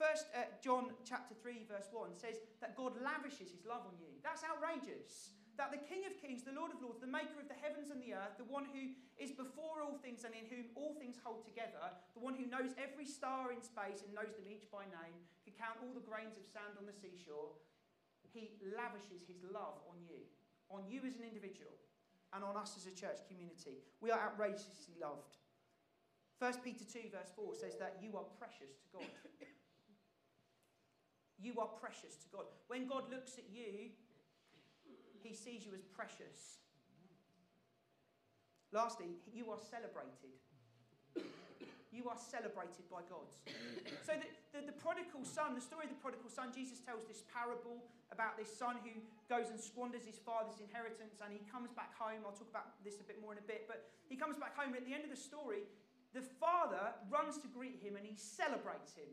First 0.00 0.26
uh, 0.34 0.50
John 0.64 0.90
chapter 1.04 1.36
3 1.38 1.68
verse 1.70 1.86
1 1.92 2.16
says 2.16 2.42
that 2.60 2.74
God 2.74 2.98
lavishes 2.98 3.52
his 3.52 3.62
love 3.68 3.86
on 3.86 3.94
you. 4.00 4.18
That's 4.24 4.42
outrageous. 4.42 5.36
That 5.60 5.68
the 5.68 5.84
King 5.84 6.08
of 6.08 6.16
Kings, 6.16 6.42
the 6.42 6.56
Lord 6.56 6.72
of 6.72 6.80
Lords, 6.80 7.04
the 7.04 7.10
maker 7.10 7.36
of 7.36 7.46
the 7.46 7.58
heavens 7.60 7.92
and 7.92 8.00
the 8.00 8.16
earth, 8.16 8.40
the 8.40 8.48
one 8.48 8.64
who 8.72 8.96
is 9.20 9.36
before 9.36 9.84
all 9.84 10.00
things 10.00 10.24
and 10.24 10.32
in 10.32 10.48
whom 10.48 10.72
all 10.72 10.96
things 10.96 11.20
hold 11.20 11.44
together, 11.44 11.92
the 12.16 12.24
one 12.24 12.32
who 12.32 12.48
knows 12.48 12.72
every 12.80 13.04
star 13.04 13.52
in 13.52 13.60
space 13.60 14.00
and 14.00 14.16
knows 14.16 14.32
them 14.32 14.48
each 14.48 14.64
by 14.72 14.88
name, 14.88 15.16
can 15.44 15.52
count 15.52 15.76
all 15.84 15.92
the 15.92 16.02
grains 16.02 16.40
of 16.40 16.48
sand 16.48 16.80
on 16.80 16.88
the 16.88 16.96
seashore, 16.96 17.52
he 18.32 18.56
lavishes 18.64 19.28
his 19.28 19.44
love 19.44 19.76
on 19.84 20.00
you, 20.08 20.24
on 20.72 20.88
you 20.88 21.04
as 21.04 21.20
an 21.20 21.28
individual, 21.28 21.76
and 22.32 22.40
on 22.40 22.56
us 22.56 22.80
as 22.80 22.88
a 22.88 22.94
church 22.96 23.20
community. 23.28 23.84
We 24.00 24.10
are 24.10 24.32
outrageously 24.32 24.96
loved. 24.96 25.36
1 26.40 26.64
Peter 26.64 26.84
2, 26.88 27.12
verse 27.12 27.30
4 27.36 27.54
says 27.54 27.76
that 27.78 28.00
you 28.00 28.16
are 28.16 28.24
precious 28.40 28.72
to 28.80 28.88
God. 28.98 29.06
You 31.42 31.58
are 31.58 31.66
precious 31.66 32.14
to 32.22 32.28
God. 32.30 32.46
When 32.68 32.86
God 32.86 33.10
looks 33.10 33.34
at 33.34 33.50
you, 33.50 33.90
he 35.22 35.34
sees 35.34 35.64
you 35.64 35.72
as 35.74 35.82
precious. 35.82 36.62
Lastly, 38.72 39.20
you 39.28 39.50
are 39.52 39.60
celebrated. 39.60 40.32
You 41.92 42.08
are 42.08 42.16
celebrated 42.16 42.88
by 42.88 43.04
God. 43.04 43.28
So, 44.00 44.16
the, 44.16 44.24
the, 44.56 44.72
the, 44.72 44.76
prodigal 44.80 45.28
son, 45.28 45.52
the 45.52 45.60
story 45.60 45.84
of 45.84 45.92
the 45.92 46.00
prodigal 46.00 46.32
son, 46.32 46.48
Jesus 46.48 46.80
tells 46.80 47.04
this 47.04 47.20
parable 47.28 47.84
about 48.08 48.40
this 48.40 48.48
son 48.48 48.80
who 48.80 48.96
goes 49.28 49.52
and 49.52 49.60
squanders 49.60 50.08
his 50.08 50.16
father's 50.16 50.56
inheritance 50.56 51.20
and 51.20 51.28
he 51.28 51.44
comes 51.52 51.68
back 51.76 51.92
home. 51.92 52.24
I'll 52.24 52.32
talk 52.32 52.48
about 52.48 52.80
this 52.80 52.96
a 52.96 53.04
bit 53.04 53.20
more 53.20 53.36
in 53.36 53.40
a 53.44 53.44
bit, 53.44 53.68
but 53.68 53.92
he 54.08 54.16
comes 54.16 54.40
back 54.40 54.56
home. 54.56 54.72
And 54.72 54.80
at 54.80 54.88
the 54.88 54.96
end 54.96 55.04
of 55.04 55.12
the 55.12 55.20
story, 55.20 55.68
the 56.16 56.24
father 56.24 56.96
runs 57.12 57.36
to 57.44 57.48
greet 57.52 57.76
him 57.84 58.00
and 58.00 58.08
he 58.08 58.16
celebrates 58.16 58.96
him. 58.96 59.12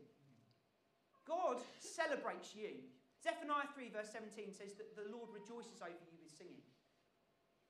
God 1.28 1.60
celebrates 1.84 2.56
you. 2.56 2.80
Zephaniah 3.20 3.68
3, 3.74 3.92
verse 3.92 4.08
17 4.12 4.52
says 4.52 4.72
that 4.80 4.96
the 4.96 5.12
Lord 5.12 5.28
rejoices 5.28 5.84
over 5.84 6.00
you 6.08 6.16
with 6.24 6.32
singing. 6.32 6.64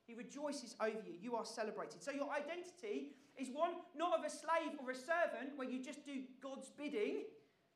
He 0.07 0.15
rejoices 0.15 0.75
over 0.79 1.03
you. 1.03 1.19
You 1.19 1.35
are 1.35 1.45
celebrated. 1.45 2.01
So 2.01 2.11
your 2.11 2.31
identity 2.31 3.15
is 3.37 3.49
one 3.51 3.83
not 3.95 4.17
of 4.17 4.25
a 4.25 4.29
slave 4.29 4.79
or 4.79 4.91
a 4.91 4.95
servant 4.95 5.55
where 5.55 5.67
you 5.67 5.83
just 5.83 6.05
do 6.05 6.23
God's 6.41 6.71
bidding. 6.71 7.27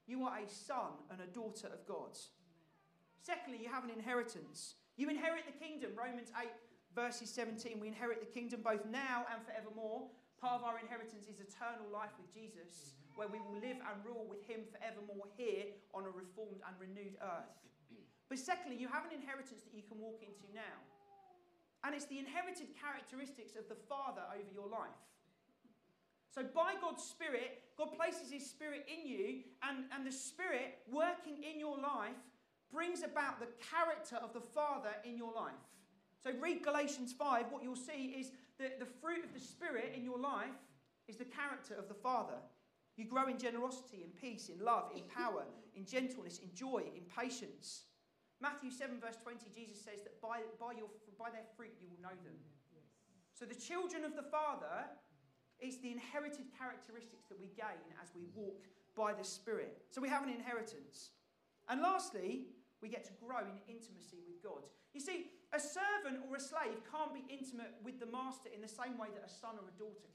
You 0.07 0.23
are 0.23 0.39
a 0.39 0.47
son 0.47 1.03
and 1.11 1.19
a 1.19 1.27
daughter 1.27 1.67
of 1.67 1.85
God. 1.85 2.15
Secondly, 3.19 3.59
you 3.61 3.69
have 3.69 3.83
an 3.83 3.89
inheritance. 3.89 4.75
You 4.95 5.09
inherit 5.09 5.43
the 5.45 5.57
kingdom. 5.57 5.91
Romans 5.97 6.31
8, 6.39 6.47
verses 6.95 7.29
17. 7.29 7.79
We 7.79 7.87
inherit 7.87 8.19
the 8.21 8.31
kingdom 8.31 8.61
both 8.63 8.85
now 8.85 9.25
and 9.33 9.43
forevermore. 9.43 10.07
Part 10.39 10.61
of 10.61 10.63
our 10.63 10.79
inheritance 10.79 11.27
is 11.27 11.39
eternal 11.39 11.91
life 11.91 12.13
with 12.19 12.31
Jesus 12.33 12.95
where 13.15 13.31
we 13.31 13.39
will 13.39 13.57
live 13.57 13.79
and 13.79 13.95
rule 14.03 14.27
with 14.27 14.43
him 14.45 14.67
forevermore 14.69 15.27
here 15.39 15.71
on 15.95 16.03
a 16.03 16.11
reformed 16.11 16.59
and 16.67 16.75
renewed 16.79 17.15
earth. 17.23 17.55
But 18.29 18.39
secondly, 18.39 18.75
you 18.75 18.89
have 18.89 19.05
an 19.05 19.13
inheritance 19.13 19.61
that 19.63 19.73
you 19.73 19.83
can 19.85 20.01
walk 20.01 20.19
into 20.19 20.49
now. 20.53 20.77
And 21.85 21.93
it's 21.93 22.09
the 22.09 22.17
inherited 22.17 22.73
characteristics 22.73 23.55
of 23.55 23.69
the 23.69 23.77
Father 23.87 24.25
over 24.33 24.49
your 24.49 24.67
life. 24.67 24.97
So, 26.33 26.43
by 26.43 26.73
God's 26.81 27.03
Spirit, 27.03 27.61
God 27.77 27.93
places 27.95 28.31
His 28.31 28.49
Spirit 28.49 28.89
in 28.91 29.07
you, 29.07 29.45
and, 29.63 29.85
and 29.95 30.05
the 30.05 30.11
Spirit 30.11 30.79
working 30.91 31.37
in 31.43 31.59
your 31.59 31.77
life 31.77 32.17
brings 32.73 33.03
about 33.03 33.39
the 33.39 33.47
character 33.71 34.17
of 34.17 34.33
the 34.33 34.41
Father 34.41 34.89
in 35.05 35.15
your 35.15 35.31
life. 35.33 35.53
So, 36.21 36.31
read 36.41 36.63
Galatians 36.63 37.13
5. 37.13 37.45
What 37.51 37.63
you'll 37.63 37.75
see 37.75 38.15
is 38.19 38.31
that 38.59 38.79
the 38.79 38.85
fruit 38.85 39.23
of 39.23 39.33
the 39.33 39.39
Spirit 39.39 39.93
in 39.95 40.03
your 40.03 40.19
life 40.19 40.57
is 41.07 41.15
the 41.15 41.25
character 41.25 41.75
of 41.75 41.87
the 41.87 41.93
Father. 41.93 42.41
You 42.97 43.05
grow 43.05 43.27
in 43.27 43.37
generosity, 43.37 44.03
in 44.03 44.11
peace, 44.15 44.49
in 44.49 44.63
love, 44.63 44.91
in 44.95 45.03
power, 45.03 45.43
in 45.75 45.85
gentleness, 45.85 46.39
in 46.39 46.53
joy, 46.53 46.83
in 46.95 47.03
patience. 47.11 47.83
Matthew 48.41 48.71
7, 48.71 48.99
verse 48.99 49.17
20, 49.21 49.51
Jesus 49.53 49.83
says 49.83 50.01
that 50.03 50.21
by, 50.21 50.47
by, 50.59 50.71
your, 50.79 50.87
by 51.19 51.29
their 51.29 51.47
fruit 51.55 51.75
you 51.79 51.87
will 51.91 52.01
know 52.01 52.15
them. 52.23 52.39
So 53.35 53.43
the 53.43 53.55
children 53.55 54.07
of 54.07 54.15
the 54.15 54.23
Father 54.23 54.87
is 55.59 55.83
the 55.83 55.91
inherited 55.91 56.47
characteristics 56.55 57.27
that 57.27 57.39
we 57.39 57.51
gain 57.51 57.83
as 57.99 58.15
we 58.15 58.23
walk 58.31 58.63
by 58.95 59.11
the 59.11 59.27
Spirit. 59.27 59.83
So 59.91 59.99
we 59.99 60.07
have 60.07 60.23
an 60.23 60.31
inheritance. 60.31 61.11
And 61.67 61.81
lastly, 61.81 62.47
we 62.81 62.87
get 62.87 63.03
to 63.11 63.13
grow 63.19 63.43
in 63.43 63.59
intimacy 63.67 64.23
with 64.23 64.39
God. 64.39 64.63
You 64.95 65.03
see, 65.03 65.35
a 65.51 65.59
servant 65.59 66.23
or 66.23 66.39
a 66.39 66.39
slave 66.39 66.79
can't 66.87 67.11
be 67.11 67.27
intimate 67.27 67.75
with 67.83 67.99
the 67.99 68.07
master 68.07 68.47
in 68.47 68.63
the 68.63 68.71
same 68.71 68.95
way 68.95 69.11
that 69.11 69.27
a 69.27 69.31
son 69.31 69.59
or 69.59 69.67
a 69.67 69.75
daughter 69.75 70.07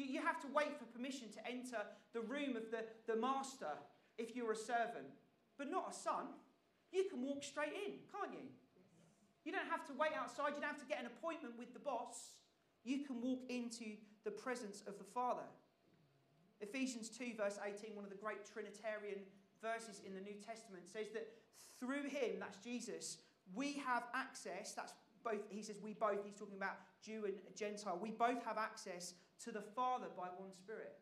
You, 0.00 0.06
you 0.16 0.20
have 0.24 0.40
to 0.40 0.48
wait 0.48 0.72
for 0.78 0.86
permission 0.96 1.28
to 1.36 1.40
enter 1.44 1.84
the 2.16 2.20
room 2.24 2.56
of 2.56 2.72
the, 2.72 2.88
the 3.06 3.20
master 3.20 3.76
if 4.16 4.34
you're 4.34 4.52
a 4.52 4.56
servant, 4.56 5.12
but 5.58 5.70
not 5.70 5.92
a 5.92 5.94
son. 5.94 6.32
You 6.90 7.04
can 7.04 7.20
walk 7.22 7.44
straight 7.44 7.76
in, 7.76 8.00
can't 8.08 8.32
you? 8.32 8.48
You 9.44 9.52
don't 9.52 9.68
have 9.68 9.86
to 9.88 9.92
wait 9.92 10.12
outside, 10.16 10.56
you 10.56 10.60
don't 10.64 10.72
have 10.72 10.80
to 10.80 10.88
get 10.88 11.00
an 11.00 11.06
appointment 11.06 11.58
with 11.58 11.74
the 11.74 11.80
boss. 11.80 12.32
You 12.82 13.04
can 13.04 13.20
walk 13.20 13.40
into 13.50 14.00
the 14.24 14.30
presence 14.30 14.82
of 14.86 14.96
the 14.96 15.04
Father. 15.04 15.44
Ephesians 16.60 17.10
2, 17.10 17.36
verse 17.36 17.58
18, 17.60 17.94
one 17.94 18.04
of 18.04 18.10
the 18.10 18.16
great 18.16 18.40
Trinitarian 18.50 19.20
verses 19.60 20.00
in 20.06 20.14
the 20.14 20.20
New 20.20 20.36
Testament, 20.40 20.84
says 20.88 21.08
that 21.12 21.28
through 21.78 22.08
him, 22.08 22.40
that's 22.40 22.56
Jesus, 22.64 23.18
we 23.54 23.82
have 23.84 24.04
access, 24.14 24.72
that's 24.72 24.94
both, 25.24 25.40
he 25.50 25.62
says 25.62 25.76
we 25.82 25.92
both, 25.92 26.24
he's 26.24 26.34
talking 26.34 26.56
about 26.56 26.76
Jew 27.04 27.24
and 27.24 27.34
Gentile, 27.54 27.98
we 28.00 28.10
both 28.10 28.42
have 28.44 28.56
access 28.56 29.14
to 29.44 29.52
the 29.52 29.62
Father 29.62 30.06
by 30.16 30.28
one 30.36 30.52
Spirit. 30.52 30.98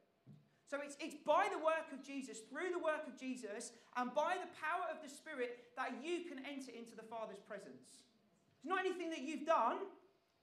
So 0.69 0.79
it's, 0.85 0.97
it's 1.01 1.17
by 1.25 1.49
the 1.51 1.59
work 1.59 1.89
of 1.97 2.05
Jesus, 2.05 2.45
through 2.45 2.71
the 2.71 2.79
work 2.79 3.09
of 3.09 3.19
Jesus, 3.19 3.73
and 3.97 4.13
by 4.13 4.37
the 4.37 4.53
power 4.61 4.85
of 4.93 5.01
the 5.01 5.09
Spirit 5.09 5.73
that 5.77 5.97
you 6.05 6.29
can 6.29 6.45
enter 6.45 6.71
into 6.71 6.93
the 6.95 7.07
Father's 7.09 7.41
presence. 7.41 8.05
It's 8.61 8.69
not 8.69 8.81
anything 8.81 9.09
that 9.11 9.25
you've 9.25 9.47
done, 9.47 9.79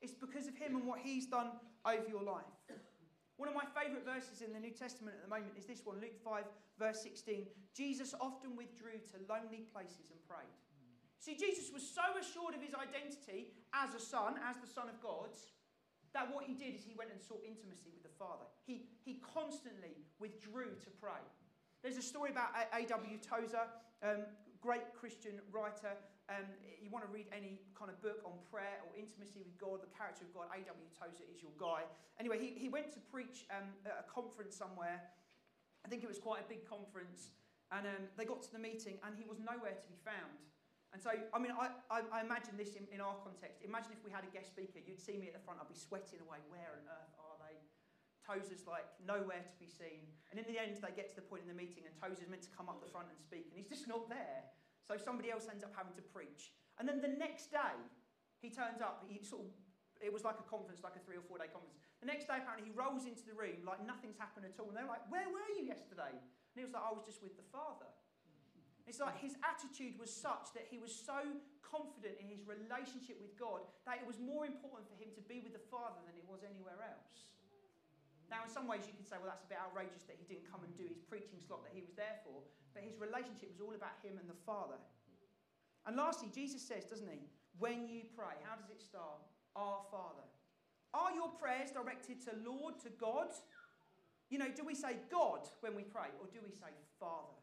it's 0.02 0.18
because 0.18 0.48
of 0.48 0.58
Him 0.58 0.76
and 0.76 0.86
what 0.86 1.00
He's 1.00 1.28
done 1.28 1.54
over 1.86 2.10
your 2.10 2.24
life. 2.24 2.50
One 3.38 3.50
of 3.50 3.56
my 3.56 3.68
favourite 3.76 4.08
verses 4.08 4.42
in 4.42 4.54
the 4.54 4.60
New 4.60 4.72
Testament 4.72 5.20
at 5.20 5.24
the 5.24 5.30
moment 5.30 5.60
is 5.60 5.68
this 5.68 5.86
one, 5.86 6.00
Luke 6.00 6.16
5, 6.24 6.44
verse 6.80 7.04
16. 7.04 7.46
Jesus 7.76 8.16
often 8.20 8.56
withdrew 8.56 8.98
to 9.12 9.20
lonely 9.28 9.68
places 9.76 10.08
and 10.10 10.20
prayed. 10.24 10.56
See, 11.20 11.36
Jesus 11.36 11.70
was 11.74 11.84
so 11.84 12.16
assured 12.16 12.56
of 12.56 12.62
his 12.64 12.74
identity 12.74 13.52
as 13.74 13.94
a 13.94 14.00
son, 14.00 14.40
as 14.48 14.56
the 14.58 14.72
Son 14.72 14.88
of 14.88 15.02
God, 15.02 15.36
that 16.16 16.32
what 16.32 16.48
he 16.48 16.56
did 16.56 16.72
is 16.72 16.88
he 16.88 16.96
went 16.96 17.12
and 17.12 17.20
sought 17.20 17.44
intimacy 17.44 17.92
with 17.92 18.02
the 18.02 18.16
Father. 18.16 18.48
He, 18.64 18.88
he 19.04 19.20
constantly 19.20 20.00
withdrew 20.18 20.80
to 20.80 20.90
pray. 20.96 21.20
There's 21.84 22.00
a 22.00 22.02
story 22.02 22.32
about 22.32 22.56
A.W. 22.72 23.20
Tozer, 23.20 23.68
um, 24.02 24.24
great 24.64 24.96
Christian 24.96 25.44
writer. 25.52 25.94
Um, 26.32 26.48
you 26.82 26.90
want 26.90 27.06
to 27.06 27.12
read 27.12 27.28
any 27.30 27.62
kind 27.78 27.92
of 27.92 28.02
book 28.02 28.24
on 28.26 28.34
prayer 28.50 28.82
or 28.88 28.90
intimacy 28.98 29.44
with 29.44 29.54
God, 29.60 29.84
the 29.84 29.92
character 29.94 30.26
of 30.26 30.34
God, 30.34 30.50
A.W. 30.56 30.90
Tozer 30.96 31.28
is 31.30 31.44
your 31.44 31.54
guy. 31.60 31.86
Anyway, 32.18 32.40
he, 32.40 32.56
he 32.58 32.72
went 32.72 32.90
to 32.96 33.02
preach 33.12 33.46
um, 33.52 33.76
at 33.86 34.02
a 34.02 34.08
conference 34.10 34.56
somewhere. 34.56 35.04
I 35.84 35.88
think 35.92 36.02
it 36.02 36.10
was 36.10 36.18
quite 36.18 36.42
a 36.42 36.48
big 36.50 36.66
conference. 36.66 37.36
And 37.70 37.86
um, 37.86 38.04
they 38.18 38.26
got 38.26 38.42
to 38.48 38.52
the 38.56 38.58
meeting, 38.58 38.98
and 39.04 39.14
he 39.20 39.28
was 39.28 39.38
nowhere 39.38 39.76
to 39.76 39.86
be 39.86 40.00
found. 40.02 40.40
And 40.96 41.04
so, 41.04 41.12
I 41.12 41.38
mean, 41.44 41.52
I, 41.52 41.76
I, 41.92 42.08
I 42.08 42.20
imagine 42.24 42.56
this 42.56 42.80
in, 42.80 42.88
in, 42.88 43.04
our 43.04 43.20
context. 43.20 43.60
Imagine 43.68 43.92
if 43.92 44.00
we 44.08 44.16
had 44.16 44.24
a 44.24 44.32
guest 44.32 44.56
speaker, 44.56 44.80
you'd 44.80 45.04
see 45.04 45.20
me 45.20 45.28
at 45.28 45.36
the 45.36 45.44
front, 45.44 45.60
I'd 45.60 45.68
be 45.68 45.76
sweating 45.76 46.24
away. 46.24 46.40
Where 46.48 46.72
on 46.72 46.88
earth 46.88 47.12
are 47.20 47.36
they? 47.44 47.60
Tozer's 48.24 48.64
like 48.64 48.88
nowhere 49.04 49.44
to 49.44 49.56
be 49.60 49.68
seen. 49.68 50.08
And 50.32 50.40
in 50.40 50.48
the 50.48 50.56
end, 50.56 50.80
they 50.80 50.96
get 50.96 51.12
to 51.12 51.20
the 51.20 51.28
point 51.28 51.44
in 51.44 51.52
the 51.52 51.60
meeting, 51.60 51.84
and 51.84 51.92
Tozer's 52.00 52.32
meant 52.32 52.48
to 52.48 52.54
come 52.56 52.72
up 52.72 52.80
the 52.80 52.88
front 52.88 53.12
and 53.12 53.20
speak, 53.20 53.52
and 53.52 53.60
he's 53.60 53.68
just 53.68 53.92
not 53.92 54.08
there. 54.08 54.48
So 54.88 54.96
somebody 54.96 55.36
else 55.36 55.52
ends 55.52 55.68
up 55.68 55.76
having 55.76 55.92
to 56.00 56.06
preach. 56.16 56.56
And 56.80 56.88
then 56.88 57.04
the 57.04 57.12
next 57.12 57.52
day, 57.52 57.76
he 58.40 58.48
turns 58.48 58.80
up. 58.80 59.04
He 59.04 59.20
sort 59.20 59.52
of, 59.52 59.52
it 60.00 60.16
was 60.16 60.24
like 60.24 60.40
a 60.40 60.48
conference, 60.48 60.80
like 60.80 60.96
a 60.96 61.04
three 61.04 61.20
or 61.20 61.26
four 61.28 61.44
day 61.44 61.52
conference. 61.52 61.76
The 62.00 62.08
next 62.08 62.32
day, 62.32 62.40
apparently, 62.40 62.72
he 62.72 62.74
rolls 62.76 63.04
into 63.04 63.28
the 63.28 63.36
room 63.36 63.68
like 63.68 63.84
nothing's 63.84 64.16
happened 64.16 64.48
at 64.48 64.56
all. 64.64 64.72
And 64.72 64.80
they're 64.80 64.88
like, 64.88 65.04
Where 65.12 65.28
were 65.28 65.52
you 65.60 65.68
yesterday? 65.68 66.16
And 66.16 66.56
he 66.56 66.64
was 66.64 66.72
like, 66.72 66.88
I 66.88 66.96
was 66.96 67.04
just 67.04 67.20
with 67.20 67.36
the 67.36 67.44
Father. 67.52 67.92
It's 68.86 69.02
like 69.02 69.18
his 69.18 69.34
attitude 69.42 69.98
was 69.98 70.14
such 70.14 70.54
that 70.54 70.70
he 70.70 70.78
was 70.78 70.94
so 70.94 71.18
confident 71.66 72.22
in 72.22 72.30
his 72.30 72.46
relationship 72.46 73.18
with 73.18 73.34
God 73.34 73.66
that 73.90 73.98
it 73.98 74.06
was 74.06 74.22
more 74.22 74.46
important 74.46 74.86
for 74.86 74.96
him 74.96 75.10
to 75.18 75.24
be 75.26 75.42
with 75.42 75.58
the 75.58 75.66
Father 75.74 75.98
than 76.06 76.14
it 76.14 76.26
was 76.30 76.46
anywhere 76.46 76.78
else. 76.86 77.34
Now, 78.30 78.46
in 78.46 78.50
some 78.50 78.66
ways, 78.66 78.86
you 78.86 78.94
could 78.94 79.06
say, 79.06 79.18
well, 79.22 79.30
that's 79.30 79.46
a 79.46 79.50
bit 79.50 79.62
outrageous 79.62 80.06
that 80.10 80.18
he 80.18 80.26
didn't 80.26 80.50
come 80.50 80.66
and 80.66 80.74
do 80.74 80.86
his 80.86 80.98
preaching 81.02 81.38
slot 81.42 81.62
that 81.66 81.74
he 81.74 81.82
was 81.82 81.94
there 81.94 82.22
for, 82.26 82.42
but 82.74 82.82
his 82.82 82.98
relationship 82.98 83.54
was 83.54 83.62
all 83.62 83.78
about 83.78 84.02
him 84.02 84.18
and 84.18 84.26
the 84.26 84.38
Father. 84.46 84.82
And 85.86 85.94
lastly, 85.94 86.34
Jesus 86.34 86.66
says, 86.66 86.86
doesn't 86.90 87.10
he, 87.10 87.30
when 87.62 87.86
you 87.86 88.06
pray, 88.18 88.34
how 88.46 88.58
does 88.58 88.70
it 88.74 88.82
start? 88.82 89.22
Our 89.54 89.86
Father. 89.94 90.26
Are 90.94 91.14
your 91.14 91.30
prayers 91.38 91.72
directed 91.72 92.22
to 92.26 92.32
Lord, 92.42 92.82
to 92.82 92.90
God? 92.98 93.30
You 94.30 94.40
know, 94.40 94.50
do 94.50 94.66
we 94.66 94.74
say 94.74 94.98
God 95.12 95.48
when 95.62 95.76
we 95.76 95.84
pray, 95.84 96.10
or 96.20 96.28
do 96.34 96.40
we 96.42 96.52
say 96.52 96.74
Father? 97.00 97.38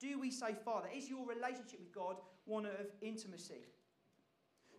Do 0.00 0.18
we 0.18 0.30
say 0.30 0.56
Father? 0.64 0.88
Is 0.94 1.08
your 1.08 1.26
relationship 1.26 1.78
with 1.78 1.92
God 1.94 2.16
one 2.46 2.64
of 2.64 2.88
intimacy? 3.02 3.68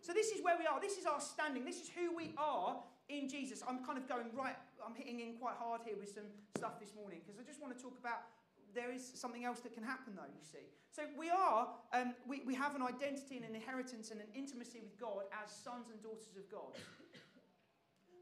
So, 0.00 0.12
this 0.12 0.32
is 0.32 0.42
where 0.42 0.58
we 0.58 0.66
are. 0.66 0.80
This 0.80 0.98
is 0.98 1.06
our 1.06 1.20
standing. 1.20 1.64
This 1.64 1.80
is 1.80 1.88
who 1.88 2.14
we 2.14 2.34
are 2.36 2.82
in 3.08 3.28
Jesus. 3.28 3.62
I'm 3.68 3.84
kind 3.84 3.96
of 3.96 4.08
going 4.08 4.26
right, 4.34 4.56
I'm 4.84 4.94
hitting 4.94 5.20
in 5.20 5.34
quite 5.38 5.54
hard 5.54 5.82
here 5.86 5.94
with 5.96 6.12
some 6.12 6.26
stuff 6.56 6.80
this 6.80 6.90
morning 6.94 7.20
because 7.22 7.38
I 7.38 7.46
just 7.46 7.62
want 7.62 7.76
to 7.76 7.80
talk 7.80 7.94
about 8.00 8.26
there 8.74 8.90
is 8.90 9.04
something 9.14 9.44
else 9.44 9.60
that 9.60 9.74
can 9.74 9.84
happen, 9.84 10.14
though, 10.16 10.26
you 10.26 10.42
see. 10.42 10.66
So, 10.90 11.02
we 11.16 11.30
are, 11.30 11.68
um, 11.92 12.14
we, 12.26 12.42
we 12.44 12.54
have 12.54 12.74
an 12.74 12.82
identity 12.82 13.36
and 13.36 13.44
an 13.44 13.54
inheritance 13.54 14.10
and 14.10 14.20
an 14.20 14.26
intimacy 14.34 14.80
with 14.82 14.98
God 14.98 15.30
as 15.30 15.52
sons 15.52 15.86
and 15.92 16.02
daughters 16.02 16.34
of 16.36 16.50
God. 16.50 16.74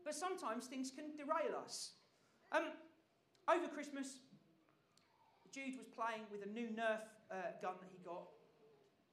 But 0.05 0.15
sometimes 0.15 0.67
things 0.67 0.91
can 0.91 1.17
derail 1.17 1.57
us. 1.65 1.93
Um, 2.53 2.65
over 3.49 3.69
Christmas, 3.69 4.19
Jude 5.51 5.75
was 5.77 5.91
playing 5.91 6.27
with 6.31 6.47
a 6.47 6.51
new 6.51 6.71
Nerf 6.71 7.03
uh, 7.31 7.59
gun 7.59 7.75
that 7.83 7.91
he 7.91 7.99
got. 8.07 8.31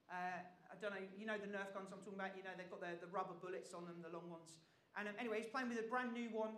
Uh, 0.08 0.39
I 0.70 0.75
don't 0.79 0.94
know, 0.94 1.03
you 1.17 1.25
know 1.25 1.36
the 1.36 1.50
Nerf 1.50 1.74
guns 1.74 1.89
I'm 1.89 2.00
talking 2.06 2.22
about, 2.22 2.38
you 2.38 2.46
know, 2.46 2.53
they've 2.53 2.70
got 2.70 2.79
the, 2.79 2.94
the 3.01 3.10
rubber 3.10 3.36
bullets 3.41 3.74
on 3.74 3.89
them, 3.89 4.00
the 4.06 4.13
long 4.13 4.29
ones. 4.29 4.62
And 4.94 5.10
um, 5.10 5.17
anyway, 5.17 5.41
he's 5.41 5.51
playing 5.51 5.74
with 5.74 5.82
a 5.82 5.88
brand 5.89 6.13
new 6.13 6.29
one. 6.29 6.56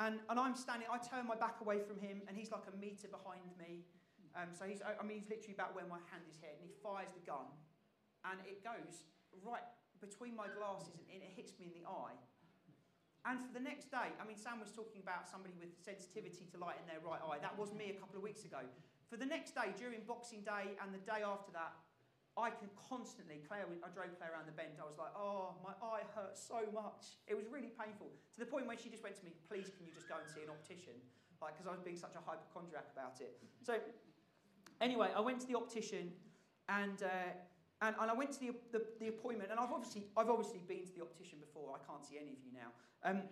And, 0.00 0.20
and 0.28 0.40
I'm 0.40 0.56
standing, 0.56 0.88
I 0.88 0.96
turn 1.00 1.28
my 1.28 1.36
back 1.36 1.60
away 1.60 1.80
from 1.84 2.00
him, 2.00 2.24
and 2.24 2.32
he's 2.32 2.48
like 2.48 2.64
a 2.64 2.74
metre 2.76 3.12
behind 3.12 3.44
me. 3.60 3.84
Um, 4.32 4.48
so 4.56 4.64
he's, 4.64 4.80
I 4.80 5.04
mean, 5.04 5.20
he's 5.20 5.28
literally 5.28 5.52
about 5.52 5.76
where 5.76 5.84
my 5.84 6.00
hand 6.08 6.24
is 6.24 6.40
here, 6.40 6.56
and 6.56 6.64
he 6.64 6.72
fires 6.80 7.12
the 7.12 7.20
gun, 7.28 7.44
and 8.24 8.40
it 8.48 8.64
goes 8.64 9.04
right 9.44 9.64
between 10.00 10.32
my 10.32 10.48
glasses, 10.48 11.04
and 11.12 11.20
it 11.20 11.32
hits 11.36 11.52
me 11.60 11.68
in 11.68 11.74
the 11.76 11.84
eye. 11.84 12.16
And 13.28 13.38
for 13.38 13.52
the 13.54 13.62
next 13.62 13.92
day, 13.92 14.10
I 14.18 14.24
mean, 14.26 14.40
Sam 14.40 14.58
was 14.58 14.72
talking 14.72 14.98
about 14.98 15.28
somebody 15.28 15.54
with 15.60 15.70
sensitivity 15.78 16.48
to 16.50 16.56
light 16.58 16.80
in 16.82 16.88
their 16.88 16.98
right 17.04 17.22
eye. 17.22 17.38
That 17.38 17.54
was 17.54 17.70
me 17.70 17.94
a 17.94 17.98
couple 18.00 18.18
of 18.18 18.24
weeks 18.24 18.42
ago. 18.42 18.64
For 19.12 19.20
the 19.20 19.28
next 19.28 19.52
day, 19.52 19.76
during 19.76 20.00
Boxing 20.08 20.40
Day 20.40 20.72
and 20.80 20.88
the 20.88 21.04
day 21.04 21.20
after 21.20 21.52
that, 21.52 21.76
I 22.32 22.48
can 22.48 22.72
constantly, 22.88 23.44
Claire, 23.44 23.68
I 23.68 23.92
drove 23.92 24.16
Claire 24.16 24.32
around 24.32 24.48
the 24.48 24.56
bend. 24.56 24.80
I 24.80 24.88
was 24.88 24.96
like, 24.96 25.12
oh, 25.12 25.52
my 25.60 25.76
eye 25.84 26.00
hurts 26.16 26.40
so 26.40 26.64
much. 26.72 27.20
It 27.28 27.36
was 27.36 27.44
really 27.52 27.68
painful. 27.76 28.08
To 28.08 28.38
the 28.40 28.48
point 28.48 28.64
where 28.64 28.80
she 28.80 28.88
just 28.88 29.04
went 29.04 29.20
to 29.20 29.24
me, 29.28 29.36
please, 29.44 29.68
can 29.68 29.84
you 29.84 29.92
just 29.92 30.08
go 30.08 30.16
and 30.16 30.24
see 30.32 30.40
an 30.40 30.48
optician? 30.48 30.96
Like, 31.44 31.60
because 31.60 31.68
I 31.68 31.76
was 31.76 31.84
being 31.84 32.00
such 32.00 32.16
a 32.16 32.24
hypochondriac 32.24 32.88
about 32.96 33.20
it. 33.20 33.36
So, 33.60 33.76
anyway, 34.80 35.12
I 35.12 35.20
went 35.20 35.44
to 35.44 35.46
the 35.46 35.60
optician 35.60 36.16
and, 36.72 36.96
uh, 37.04 37.36
and, 37.84 37.92
and 38.00 38.08
I 38.08 38.16
went 38.16 38.32
to 38.32 38.40
the, 38.40 38.56
the, 38.72 38.80
the, 38.96 39.12
appointment. 39.12 39.52
And 39.52 39.60
I've 39.60 39.76
obviously, 39.76 40.08
I've 40.16 40.32
obviously 40.32 40.64
been 40.64 40.88
to 40.88 40.92
the 40.96 41.04
optician 41.04 41.36
before. 41.36 41.76
I 41.76 41.84
can't 41.84 42.00
see 42.00 42.16
any 42.16 42.32
of 42.32 42.40
you 42.40 42.56
now. 42.56 42.72
Um, 43.04 43.28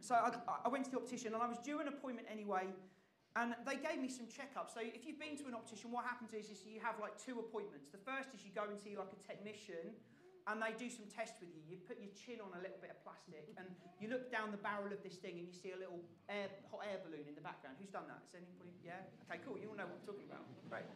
so 0.00 0.16
I, 0.16 0.32
I 0.64 0.68
went 0.72 0.88
to 0.88 0.90
the 0.90 0.96
optician 0.96 1.36
and 1.36 1.42
I 1.44 1.46
was 1.46 1.60
due 1.60 1.84
an 1.84 1.92
appointment 1.92 2.24
anyway 2.32 2.72
and 3.34 3.54
they 3.66 3.74
gave 3.74 3.98
me 3.98 4.06
some 4.06 4.30
checkups. 4.30 4.70
So 4.74 4.80
if 4.82 5.02
you've 5.02 5.18
been 5.18 5.34
to 5.42 5.46
an 5.50 5.58
optician, 5.58 5.90
what 5.90 6.06
happens 6.06 6.30
is, 6.30 6.54
is 6.54 6.62
you 6.62 6.78
have 6.78 7.02
like 7.02 7.18
two 7.18 7.42
appointments. 7.42 7.90
The 7.90 8.02
first 8.02 8.30
is 8.30 8.46
you 8.46 8.54
go 8.54 8.70
and 8.70 8.78
see 8.78 8.94
like 8.94 9.10
a 9.10 9.20
technician 9.26 9.90
and 10.46 10.62
they 10.62 10.70
do 10.78 10.86
some 10.86 11.10
tests 11.10 11.42
with 11.42 11.50
you. 11.50 11.64
You 11.66 11.82
put 11.82 11.98
your 11.98 12.14
chin 12.14 12.38
on 12.38 12.54
a 12.54 12.60
little 12.62 12.78
bit 12.78 12.94
of 12.94 12.98
plastic 13.02 13.50
and 13.58 13.66
you 13.98 14.06
look 14.06 14.30
down 14.30 14.54
the 14.54 14.62
barrel 14.62 14.94
of 14.94 15.02
this 15.02 15.18
thing 15.18 15.42
and 15.42 15.50
you 15.50 15.56
see 15.56 15.74
a 15.74 15.80
little 15.80 15.98
air, 16.30 16.46
hot 16.70 16.86
air 16.86 17.02
balloon 17.02 17.26
in 17.26 17.34
the 17.34 17.42
background. 17.42 17.74
Who's 17.82 17.90
done 17.90 18.06
that? 18.06 18.22
Is 18.30 18.38
anybody? 18.38 18.70
Yeah? 18.86 19.02
Okay, 19.26 19.42
cool. 19.42 19.58
You 19.58 19.74
all 19.74 19.78
know 19.78 19.90
what 19.90 19.98
I'm 19.98 20.06
talking 20.06 20.30
about. 20.30 20.46
Great. 20.70 20.86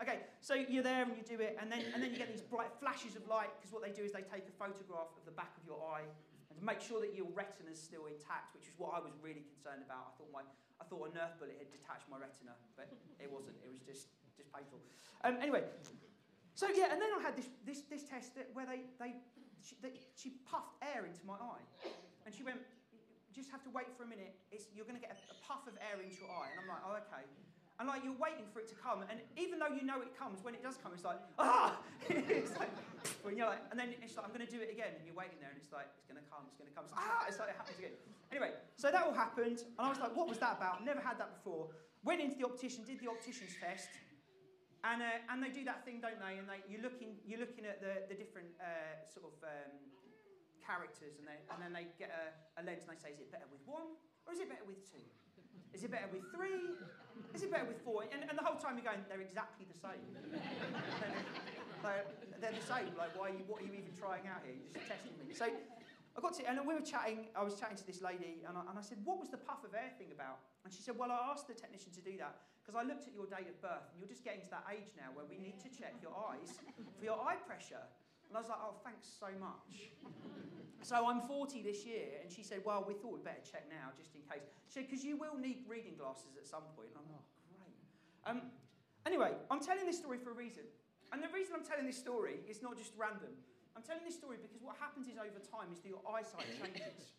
Okay, 0.00 0.24
so 0.40 0.56
you're 0.56 0.82
there 0.82 1.06
and 1.06 1.14
you 1.14 1.22
do 1.22 1.38
it, 1.38 1.54
and 1.62 1.70
then, 1.70 1.78
and 1.94 2.02
then 2.02 2.10
you 2.10 2.18
get 2.18 2.26
these 2.26 2.42
bright 2.42 2.74
flashes 2.82 3.14
of 3.14 3.22
light 3.30 3.54
because 3.54 3.70
what 3.70 3.78
they 3.78 3.94
do 3.94 4.02
is 4.02 4.10
they 4.10 4.26
take 4.26 4.42
a 4.42 4.54
photograph 4.58 5.14
of 5.14 5.22
the 5.22 5.30
back 5.30 5.54
of 5.54 5.62
your 5.62 5.78
eye 5.86 6.02
and 6.50 6.58
to 6.58 6.64
make 6.66 6.82
sure 6.82 6.98
that 6.98 7.14
your 7.14 7.30
retina's 7.30 7.78
still 7.78 8.10
intact, 8.10 8.58
which 8.58 8.66
is 8.66 8.74
what 8.74 8.90
I 8.90 8.98
was 8.98 9.14
really 9.22 9.46
concerned 9.46 9.86
about. 9.86 10.10
I 10.10 10.18
thought 10.18 10.34
my 10.34 10.42
I 10.84 10.86
thought 10.92 11.08
a 11.08 11.12
Nerf 11.16 11.40
bullet 11.40 11.56
had 11.56 11.72
detached 11.72 12.04
my 12.12 12.20
retina, 12.20 12.52
but 12.76 12.92
it 13.16 13.32
wasn't. 13.32 13.56
It 13.64 13.72
was 13.72 13.80
just, 13.80 14.12
just 14.36 14.52
painful. 14.52 14.84
Um, 15.24 15.40
anyway, 15.40 15.64
so 16.52 16.68
yeah, 16.68 16.92
and 16.92 17.00
then 17.00 17.08
I 17.08 17.24
had 17.24 17.32
this, 17.32 17.48
this, 17.64 17.88
this 17.88 18.04
test 18.04 18.36
that, 18.36 18.52
where 18.52 18.68
they, 18.68 18.84
they, 19.00 19.16
she, 19.64 19.80
they, 19.80 19.96
she 20.12 20.36
puffed 20.44 20.76
air 20.84 21.08
into 21.08 21.24
my 21.24 21.40
eye. 21.40 21.64
And 22.28 22.36
she 22.36 22.44
went, 22.44 22.60
just 23.32 23.48
have 23.48 23.64
to 23.64 23.72
wait 23.72 23.88
for 23.96 24.04
a 24.04 24.10
minute. 24.10 24.36
It's, 24.52 24.68
you're 24.76 24.84
going 24.84 25.00
to 25.00 25.04
get 25.04 25.16
a, 25.16 25.18
a 25.32 25.36
puff 25.40 25.64
of 25.64 25.72
air 25.80 26.04
into 26.04 26.20
your 26.20 26.28
eye. 26.28 26.52
And 26.52 26.60
I'm 26.60 26.68
like, 26.68 26.84
oh, 26.84 27.00
okay. 27.08 27.24
And 27.80 27.90
like 27.90 28.04
you're 28.04 28.20
waiting 28.20 28.46
for 28.54 28.62
it 28.62 28.70
to 28.70 28.78
come, 28.78 29.02
and 29.10 29.18
even 29.34 29.58
though 29.58 29.74
you 29.74 29.82
know 29.82 29.98
it 29.98 30.14
comes, 30.14 30.38
when 30.46 30.54
it 30.54 30.62
does 30.62 30.78
come, 30.78 30.94
it's 30.94 31.02
like 31.02 31.18
ah, 31.42 31.74
it's 32.08 32.54
like 32.54 32.70
when 33.26 33.34
you're 33.34 33.50
like, 33.50 33.66
and 33.74 33.74
then 33.74 33.90
it's 33.98 34.14
like 34.14 34.22
I'm 34.22 34.30
going 34.30 34.46
to 34.46 34.52
do 34.54 34.62
it 34.62 34.70
again, 34.70 34.94
and 34.94 35.02
you're 35.02 35.18
waiting 35.18 35.42
there, 35.42 35.50
and 35.50 35.58
it's 35.58 35.74
like 35.74 35.90
it's 35.98 36.06
going 36.06 36.22
to 36.22 36.22
come, 36.30 36.46
it's 36.46 36.54
going 36.54 36.70
to 36.70 36.74
come, 36.78 36.86
it's 36.86 36.94
like, 36.94 37.02
ah, 37.02 37.26
it's 37.26 37.42
like 37.42 37.50
it 37.50 37.58
happens 37.58 37.74
again. 37.82 37.98
Anyway, 38.34 38.50
so 38.74 38.90
that 38.90 39.06
all 39.06 39.14
happened, 39.14 39.62
and 39.62 39.78
I 39.78 39.86
was 39.86 40.02
like, 40.02 40.10
what 40.18 40.26
was 40.26 40.42
that 40.42 40.58
about? 40.58 40.82
Never 40.82 40.98
had 40.98 41.22
that 41.22 41.38
before. 41.38 41.70
Went 42.02 42.18
into 42.18 42.34
the 42.34 42.42
optician, 42.42 42.82
did 42.82 42.98
the 42.98 43.06
optician's 43.06 43.54
test, 43.62 43.94
And, 44.82 45.06
uh, 45.06 45.30
and 45.30 45.38
they 45.38 45.54
do 45.54 45.62
that 45.70 45.86
thing, 45.86 46.02
don't 46.02 46.18
they? 46.18 46.42
And 46.42 46.50
they, 46.50 46.58
you're, 46.66 46.82
looking, 46.82 47.14
you're 47.22 47.38
looking 47.38 47.62
at 47.62 47.78
the, 47.78 48.10
the 48.10 48.18
different 48.18 48.50
uh, 48.58 48.98
sort 49.06 49.30
of 49.30 49.38
um, 49.46 49.70
characters, 50.58 51.14
and, 51.22 51.30
they, 51.30 51.38
and 51.46 51.62
then 51.62 51.70
they 51.70 51.86
get 51.94 52.10
a, 52.10 52.34
a 52.58 52.62
lens 52.66 52.82
and 52.82 52.90
they 52.90 52.98
say, 52.98 53.14
is 53.14 53.22
it 53.22 53.30
better 53.30 53.46
with 53.46 53.62
one 53.70 53.94
or 54.26 54.34
is 54.34 54.42
it 54.42 54.50
better 54.50 54.66
with 54.66 54.82
two? 54.82 55.06
Is 55.70 55.86
it 55.86 55.94
better 55.94 56.10
with 56.10 56.26
three? 56.34 56.74
Is 57.38 57.46
it 57.46 57.54
better 57.54 57.70
with 57.70 57.86
four? 57.86 58.02
And, 58.02 58.26
and 58.26 58.34
the 58.34 58.42
whole 58.42 58.58
time 58.58 58.74
you're 58.74 58.86
going, 58.86 59.06
they're 59.06 59.22
exactly 59.22 59.62
the 59.70 59.78
same. 59.78 60.02
they're, 61.86 62.06
they're, 62.42 62.58
the 62.58 62.66
same. 62.66 62.90
Like, 62.98 63.14
why 63.14 63.30
are 63.30 63.36
you, 63.38 63.46
what 63.46 63.62
are 63.62 63.66
you 63.66 63.78
even 63.78 63.94
trying 63.94 64.26
out 64.26 64.42
here? 64.42 64.58
You're 64.58 64.74
just 64.74 64.90
testing 64.90 65.14
me. 65.22 65.34
So 65.38 65.46
I 66.14 66.22
got 66.22 66.38
to, 66.38 66.46
and 66.46 66.62
we 66.62 66.74
were 66.74 66.86
chatting, 66.86 67.26
I 67.34 67.42
was 67.42 67.58
chatting 67.58 67.74
to 67.74 67.86
this 67.86 67.98
lady, 67.98 68.46
and 68.46 68.54
I, 68.54 68.62
and 68.70 68.78
I 68.78 68.82
said, 68.86 69.02
what 69.02 69.18
was 69.18 69.34
the 69.34 69.36
puff 69.36 69.66
of 69.66 69.74
air 69.74 69.90
thing 69.98 70.14
about? 70.14 70.46
And 70.62 70.70
she 70.70 70.78
said, 70.78 70.94
well, 70.94 71.10
I 71.10 71.18
asked 71.34 71.50
the 71.50 71.58
technician 71.58 71.90
to 71.98 72.02
do 72.02 72.14
that 72.22 72.38
because 72.62 72.78
I 72.78 72.86
looked 72.86 73.10
at 73.10 73.12
your 73.18 73.26
date 73.26 73.50
of 73.50 73.58
birth, 73.58 73.90
and 73.90 73.98
you're 73.98 74.08
just 74.08 74.22
getting 74.22 74.46
to 74.46 74.50
that 74.54 74.64
age 74.70 74.94
now 74.94 75.10
where 75.10 75.26
we 75.26 75.42
need 75.42 75.58
to 75.66 75.68
check 75.74 75.98
your 75.98 76.14
eyes 76.14 76.54
for 76.98 77.04
your 77.04 77.18
eye 77.18 77.42
pressure. 77.42 77.82
And 78.30 78.38
I 78.38 78.40
was 78.40 78.48
like, 78.48 78.62
oh, 78.62 78.78
thanks 78.86 79.10
so 79.10 79.28
much. 79.42 79.90
So 80.86 81.02
I'm 81.10 81.20
40 81.26 81.66
this 81.66 81.82
year, 81.84 82.22
and 82.22 82.30
she 82.30 82.46
said, 82.46 82.62
well, 82.62 82.86
we 82.86 82.94
thought 82.94 83.18
we'd 83.18 83.26
better 83.26 83.42
check 83.42 83.66
now, 83.66 83.90
just 83.98 84.14
in 84.14 84.22
case. 84.22 84.46
She 84.70 84.80
said, 84.80 84.86
because 84.86 85.02
you 85.02 85.18
will 85.18 85.34
need 85.34 85.66
reading 85.66 85.98
glasses 85.98 86.38
at 86.38 86.46
some 86.46 86.62
point. 86.78 86.94
And 86.94 87.02
I'm 87.02 87.10
like, 87.10 87.26
oh, 87.26 87.58
great. 87.58 87.76
Um, 88.22 88.38
anyway, 89.02 89.34
I'm 89.50 89.60
telling 89.60 89.84
this 89.84 89.98
story 89.98 90.18
for 90.22 90.30
a 90.30 90.38
reason. 90.38 90.62
And 91.12 91.22
the 91.22 91.28
reason 91.34 91.54
I'm 91.58 91.66
telling 91.66 91.86
this 91.86 91.98
story 91.98 92.38
is 92.48 92.62
not 92.62 92.78
just 92.78 92.92
random. 92.96 93.34
I'm 93.74 93.82
telling 93.82 94.06
this 94.06 94.14
story 94.14 94.38
because 94.38 94.62
what 94.62 94.78
happens 94.78 95.10
is 95.10 95.18
over 95.18 95.42
time 95.42 95.74
is 95.74 95.82
that 95.82 95.90
your 95.90 96.02
eyesight 96.06 96.46
changes. 96.62 97.10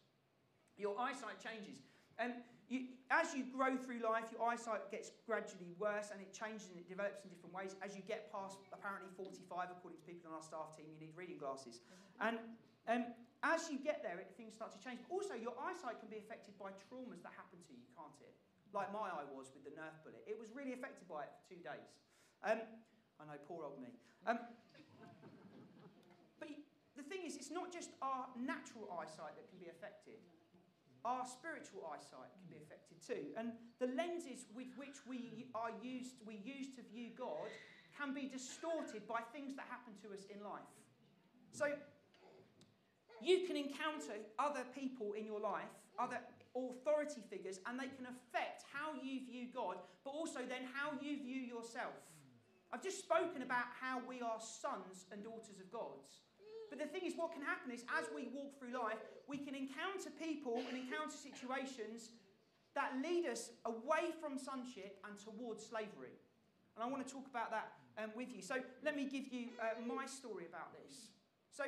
your 0.79 0.95
eyesight 0.95 1.39
changes. 1.43 1.83
And 2.15 2.39
you, 2.71 2.95
as 3.11 3.35
you 3.35 3.43
grow 3.51 3.75
through 3.75 4.01
life, 4.01 4.31
your 4.31 4.41
eyesight 4.41 4.89
gets 4.89 5.11
gradually 5.27 5.75
worse 5.77 6.09
and 6.09 6.17
it 6.23 6.31
changes 6.31 6.71
and 6.71 6.79
it 6.79 6.87
develops 6.87 7.21
in 7.21 7.29
different 7.29 7.53
ways. 7.53 7.75
As 7.83 7.93
you 7.93 8.01
get 8.07 8.31
past 8.31 8.57
apparently 8.71 9.11
45, 9.13 9.69
according 9.69 9.99
to 9.99 10.05
people 10.07 10.31
on 10.31 10.39
our 10.39 10.45
staff 10.45 10.73
team, 10.73 10.87
you 10.89 10.97
need 10.97 11.13
reading 11.13 11.37
glasses. 11.37 11.83
And 12.23 12.39
um, 12.87 13.11
as 13.43 13.69
you 13.69 13.77
get 13.77 14.01
there, 14.01 14.17
it, 14.17 14.33
things 14.33 14.55
start 14.57 14.73
to 14.73 14.81
change. 14.81 15.03
But 15.05 15.11
also, 15.13 15.35
your 15.37 15.53
eyesight 15.61 16.01
can 16.01 16.09
be 16.09 16.17
affected 16.17 16.57
by 16.57 16.73
traumas 16.89 17.21
that 17.21 17.35
happen 17.37 17.61
to 17.61 17.73
you, 17.75 17.85
can't 17.93 18.17
it? 18.23 18.33
Like 18.73 18.89
my 18.89 19.11
eye 19.11 19.27
was 19.29 19.53
with 19.53 19.67
the 19.67 19.75
Nerf 19.75 20.01
bullet. 20.01 20.23
It 20.25 20.39
was 20.39 20.49
really 20.55 20.73
affected 20.73 21.05
by 21.05 21.29
it 21.29 21.31
for 21.37 21.43
two 21.45 21.61
days. 21.61 21.93
Um, 22.41 22.63
I 23.21 23.23
know, 23.29 23.39
poor 23.45 23.63
old 23.63 23.77
me. 23.77 23.93
Um, 24.25 24.41
is, 27.25 27.35
it's 27.35 27.51
not 27.51 27.73
just 27.73 27.89
our 28.01 28.29
natural 28.37 28.85
eyesight 28.93 29.33
that 29.35 29.49
can 29.49 29.57
be 29.57 29.67
affected. 29.67 30.21
Our 31.03 31.25
spiritual 31.25 31.89
eyesight 31.89 32.29
can 32.37 32.45
be 32.49 32.61
affected 32.61 33.01
too. 33.01 33.33
And 33.37 33.53
the 33.81 33.89
lenses 33.97 34.45
with 34.55 34.69
which 34.77 35.01
we 35.09 35.49
are 35.53 35.73
used, 35.81 36.21
we 36.25 36.41
use 36.45 36.69
to 36.77 36.81
view 36.93 37.09
God 37.17 37.49
can 37.97 38.13
be 38.13 38.27
distorted 38.27 39.07
by 39.07 39.21
things 39.33 39.55
that 39.55 39.65
happen 39.69 39.93
to 40.03 40.13
us 40.13 40.25
in 40.29 40.43
life. 40.43 40.69
So 41.51 41.73
you 43.21 43.47
can 43.47 43.55
encounter 43.55 44.19
other 44.37 44.65
people 44.73 45.13
in 45.13 45.25
your 45.25 45.39
life, 45.39 45.71
other 45.97 46.19
authority 46.55 47.21
figures, 47.29 47.59
and 47.65 47.79
they 47.79 47.87
can 47.87 48.05
affect 48.05 48.63
how 48.71 48.93
you 49.01 49.25
view 49.25 49.47
God, 49.53 49.77
but 50.03 50.11
also 50.11 50.39
then 50.47 50.67
how 50.73 50.91
you 51.01 51.17
view 51.21 51.41
yourself. 51.41 51.95
I've 52.73 52.83
just 52.83 52.99
spoken 52.99 53.41
about 53.41 53.65
how 53.79 54.01
we 54.07 54.21
are 54.21 54.39
sons 54.39 55.05
and 55.11 55.23
daughters 55.23 55.59
of 55.61 55.71
God's. 55.71 56.25
But 56.69 56.79
the 56.79 56.85
thing 56.85 57.03
is, 57.05 57.13
what 57.15 57.31
can 57.31 57.41
happen 57.41 57.71
is 57.71 57.83
as 57.99 58.05
we 58.13 58.27
walk 58.33 58.57
through 58.57 58.73
life, 58.73 58.99
we 59.27 59.37
can 59.37 59.55
encounter 59.55 60.09
people 60.21 60.61
and 60.67 60.77
encounter 60.77 61.15
situations 61.15 62.11
that 62.75 62.91
lead 63.01 63.25
us 63.25 63.51
away 63.65 64.11
from 64.19 64.37
sonship 64.37 64.99
and 65.07 65.17
towards 65.17 65.65
slavery. 65.65 66.19
And 66.75 66.83
I 66.83 66.87
want 66.87 67.05
to 67.07 67.11
talk 67.11 67.25
about 67.27 67.51
that 67.51 67.71
um, 67.97 68.11
with 68.15 68.35
you. 68.35 68.41
So 68.41 68.55
let 68.83 68.95
me 68.95 69.05
give 69.05 69.31
you 69.31 69.47
uh, 69.61 69.79
my 69.85 70.05
story 70.05 70.45
about 70.47 70.73
this. 70.73 71.07
So 71.51 71.63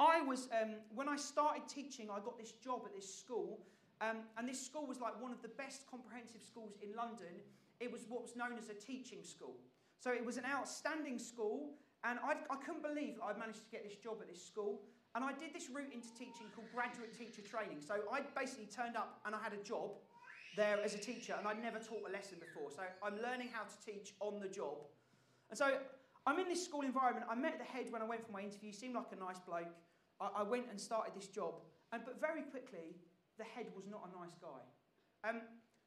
I 0.00 0.20
was, 0.22 0.48
um, 0.60 0.76
when 0.94 1.08
I 1.08 1.16
started 1.16 1.68
teaching, 1.68 2.08
I 2.10 2.20
got 2.20 2.38
this 2.38 2.52
job 2.52 2.82
at 2.86 2.94
this 2.94 3.12
school, 3.12 3.60
um, 4.00 4.18
and 4.36 4.48
this 4.48 4.64
school 4.64 4.86
was 4.86 5.00
like 5.00 5.20
one 5.20 5.32
of 5.32 5.42
the 5.42 5.48
best 5.48 5.86
comprehensive 5.90 6.42
schools 6.42 6.76
in 6.82 6.94
London. 6.96 7.40
It 7.80 7.92
was 7.92 8.02
what 8.08 8.22
was 8.22 8.36
known 8.36 8.58
as 8.58 8.68
a 8.68 8.74
teaching 8.74 9.22
school. 9.22 9.56
So 10.00 10.12
it 10.12 10.24
was 10.24 10.36
an 10.36 10.44
outstanding 10.44 11.18
school, 11.18 11.74
and 12.04 12.18
I 12.22 12.56
could 12.56 12.82
not 12.82 12.94
believe 12.94 13.16
that 13.16 13.24
I'd 13.24 13.38
managed 13.38 13.64
to 13.64 13.70
get 13.70 13.82
this 13.82 13.96
job 13.96 14.18
at 14.20 14.28
this 14.28 14.44
school. 14.44 14.82
And 15.14 15.24
I 15.24 15.32
did 15.32 15.54
this 15.54 15.70
route 15.70 15.92
into 15.94 16.12
teaching 16.12 16.52
called 16.54 16.68
graduate 16.74 17.16
teacher 17.16 17.40
training. 17.40 17.80
So 17.80 17.94
I 18.12 18.20
basically 18.38 18.66
turned 18.66 18.96
up 18.96 19.20
and 19.24 19.34
I 19.34 19.40
had 19.42 19.54
a 19.54 19.62
job 19.64 19.96
there 20.56 20.78
as 20.82 20.94
a 20.94 20.98
teacher, 20.98 21.34
and 21.38 21.46
I'd 21.46 21.62
never 21.62 21.78
taught 21.78 22.02
a 22.08 22.12
lesson 22.12 22.38
before. 22.40 22.70
So 22.70 22.82
I'm 23.02 23.20
learning 23.22 23.50
how 23.52 23.64
to 23.64 23.76
teach 23.84 24.14
on 24.20 24.40
the 24.40 24.48
job. 24.48 24.76
And 25.50 25.58
so 25.58 25.78
I'm 26.26 26.38
in 26.38 26.48
this 26.48 26.64
school 26.64 26.80
environment. 26.80 27.26
I 27.30 27.34
met 27.34 27.58
the 27.58 27.64
head 27.64 27.86
when 27.90 28.02
I 28.02 28.06
went 28.06 28.24
for 28.24 28.32
my 28.32 28.40
interview, 28.40 28.72
seemed 28.72 28.94
like 28.94 29.12
a 29.12 29.20
nice 29.20 29.38
bloke. 29.38 29.72
I, 30.20 30.40
I 30.40 30.42
went 30.42 30.66
and 30.70 30.80
started 30.80 31.14
this 31.14 31.28
job, 31.28 31.54
and, 31.92 32.02
but 32.04 32.20
very 32.20 32.42
quickly, 32.42 32.96
the 33.38 33.44
head 33.44 33.66
was 33.76 33.86
not 33.86 34.08
a 34.08 34.18
nice 34.18 34.34
guy. 34.40 35.28
Um, 35.28 35.42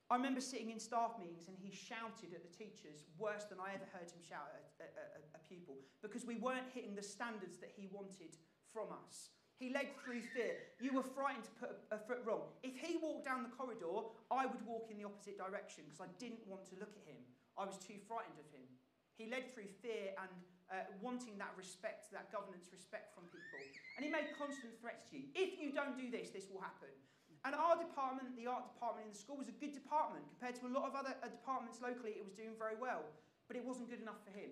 I 0.10 0.18
remember 0.18 0.42
sitting 0.42 0.74
in 0.74 0.82
staff 0.82 1.22
meetings 1.22 1.46
and 1.46 1.56
he 1.62 1.70
shouted 1.70 2.34
at 2.34 2.42
the 2.42 2.50
teachers 2.50 3.06
worse 3.22 3.46
than 3.46 3.62
I 3.62 3.78
ever 3.78 3.86
heard 3.94 4.10
him 4.10 4.26
shout 4.26 4.50
at 4.58 4.66
a, 4.82 4.90
a, 4.90 5.38
a, 5.38 5.42
pupil 5.46 5.78
because 6.02 6.26
we 6.26 6.42
weren't 6.42 6.66
hitting 6.74 6.98
the 6.98 7.06
standards 7.06 7.62
that 7.62 7.70
he 7.78 7.86
wanted 7.94 8.34
from 8.74 8.90
us. 8.90 9.38
He 9.62 9.70
led 9.70 9.94
through 10.02 10.26
fear. 10.34 10.58
You 10.82 10.98
were 10.98 11.06
frightened 11.06 11.46
to 11.46 11.54
put 11.62 11.70
a, 11.70 11.78
a 11.94 12.00
foot 12.02 12.26
wrong. 12.26 12.50
If 12.66 12.82
he 12.82 12.98
walked 12.98 13.30
down 13.30 13.46
the 13.46 13.54
corridor, 13.54 14.10
I 14.34 14.50
would 14.50 14.66
walk 14.66 14.90
in 14.90 14.98
the 14.98 15.06
opposite 15.06 15.38
direction 15.38 15.86
because 15.86 16.02
I 16.02 16.10
didn't 16.18 16.42
want 16.50 16.66
to 16.74 16.76
look 16.82 16.98
at 16.98 17.06
him. 17.06 17.22
I 17.54 17.70
was 17.70 17.78
too 17.78 18.02
frightened 18.10 18.42
of 18.42 18.50
him. 18.50 18.66
He 19.14 19.30
led 19.30 19.54
through 19.54 19.70
fear 19.84 20.18
and 20.18 20.34
uh, 20.74 20.90
wanting 21.06 21.38
that 21.38 21.54
respect, 21.54 22.10
that 22.18 22.34
governance 22.34 22.74
respect 22.74 23.14
from 23.14 23.30
people. 23.30 23.62
And 23.94 24.02
he 24.02 24.10
made 24.10 24.34
constant 24.34 24.74
threats 24.82 25.06
to 25.14 25.22
you. 25.22 25.30
If 25.38 25.62
you 25.62 25.70
don't 25.70 25.94
do 25.94 26.10
this, 26.10 26.34
this 26.34 26.50
will 26.50 26.64
happen. 26.66 26.90
And 27.46 27.56
our 27.56 27.80
department, 27.80 28.36
the 28.36 28.48
art 28.48 28.68
department 28.68 29.08
in 29.08 29.12
the 29.14 29.20
school, 29.20 29.38
was 29.40 29.48
a 29.48 29.56
good 29.56 29.72
department. 29.72 30.28
Compared 30.36 30.60
to 30.60 30.68
a 30.68 30.74
lot 30.74 30.84
of 30.84 30.96
other 30.96 31.16
uh, 31.24 31.32
departments 31.32 31.80
locally, 31.80 32.20
it 32.20 32.24
was 32.24 32.36
doing 32.36 32.52
very 32.60 32.76
well. 32.76 33.08
But 33.48 33.56
it 33.56 33.64
wasn't 33.64 33.90
good 33.90 34.02
enough 34.04 34.20
for 34.28 34.36
him. 34.36 34.52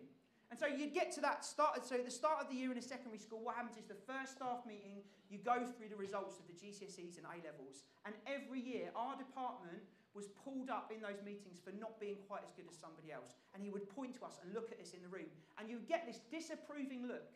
And 0.50 0.56
so 0.56 0.66
you'd 0.66 0.96
get 0.96 1.12
to 1.20 1.22
that 1.22 1.44
start. 1.44 1.84
So 1.84 1.96
at 2.00 2.06
the 2.08 2.12
start 2.12 2.40
of 2.40 2.48
the 2.48 2.56
year 2.56 2.72
in 2.72 2.78
a 2.80 2.82
secondary 2.82 3.20
school, 3.20 3.44
what 3.44 3.56
happens 3.60 3.76
is 3.76 3.84
the 3.84 4.00
first 4.08 4.40
staff 4.40 4.64
meeting, 4.64 5.04
you 5.28 5.40
go 5.44 5.68
through 5.68 5.92
the 5.92 6.00
results 6.00 6.40
of 6.40 6.48
the 6.48 6.56
GCSEs 6.56 7.20
and 7.20 7.28
A 7.28 7.36
levels. 7.44 7.84
And 8.08 8.16
every 8.24 8.64
year, 8.64 8.88
our 8.96 9.20
department 9.20 9.84
was 10.16 10.32
pulled 10.44 10.72
up 10.72 10.90
in 10.90 11.04
those 11.04 11.20
meetings 11.22 11.60
for 11.60 11.76
not 11.76 12.00
being 12.00 12.18
quite 12.28 12.42
as 12.48 12.56
good 12.56 12.66
as 12.72 12.80
somebody 12.80 13.12
else. 13.12 13.36
And 13.54 13.62
he 13.62 13.70
would 13.70 13.92
point 13.92 14.16
to 14.18 14.26
us 14.26 14.40
and 14.42 14.54
look 14.56 14.72
at 14.72 14.80
us 14.80 14.96
in 14.96 15.04
the 15.04 15.12
room. 15.12 15.28
And 15.60 15.70
you 15.70 15.78
would 15.78 15.88
get 15.88 16.08
this 16.08 16.24
disapproving 16.32 17.06
look 17.06 17.36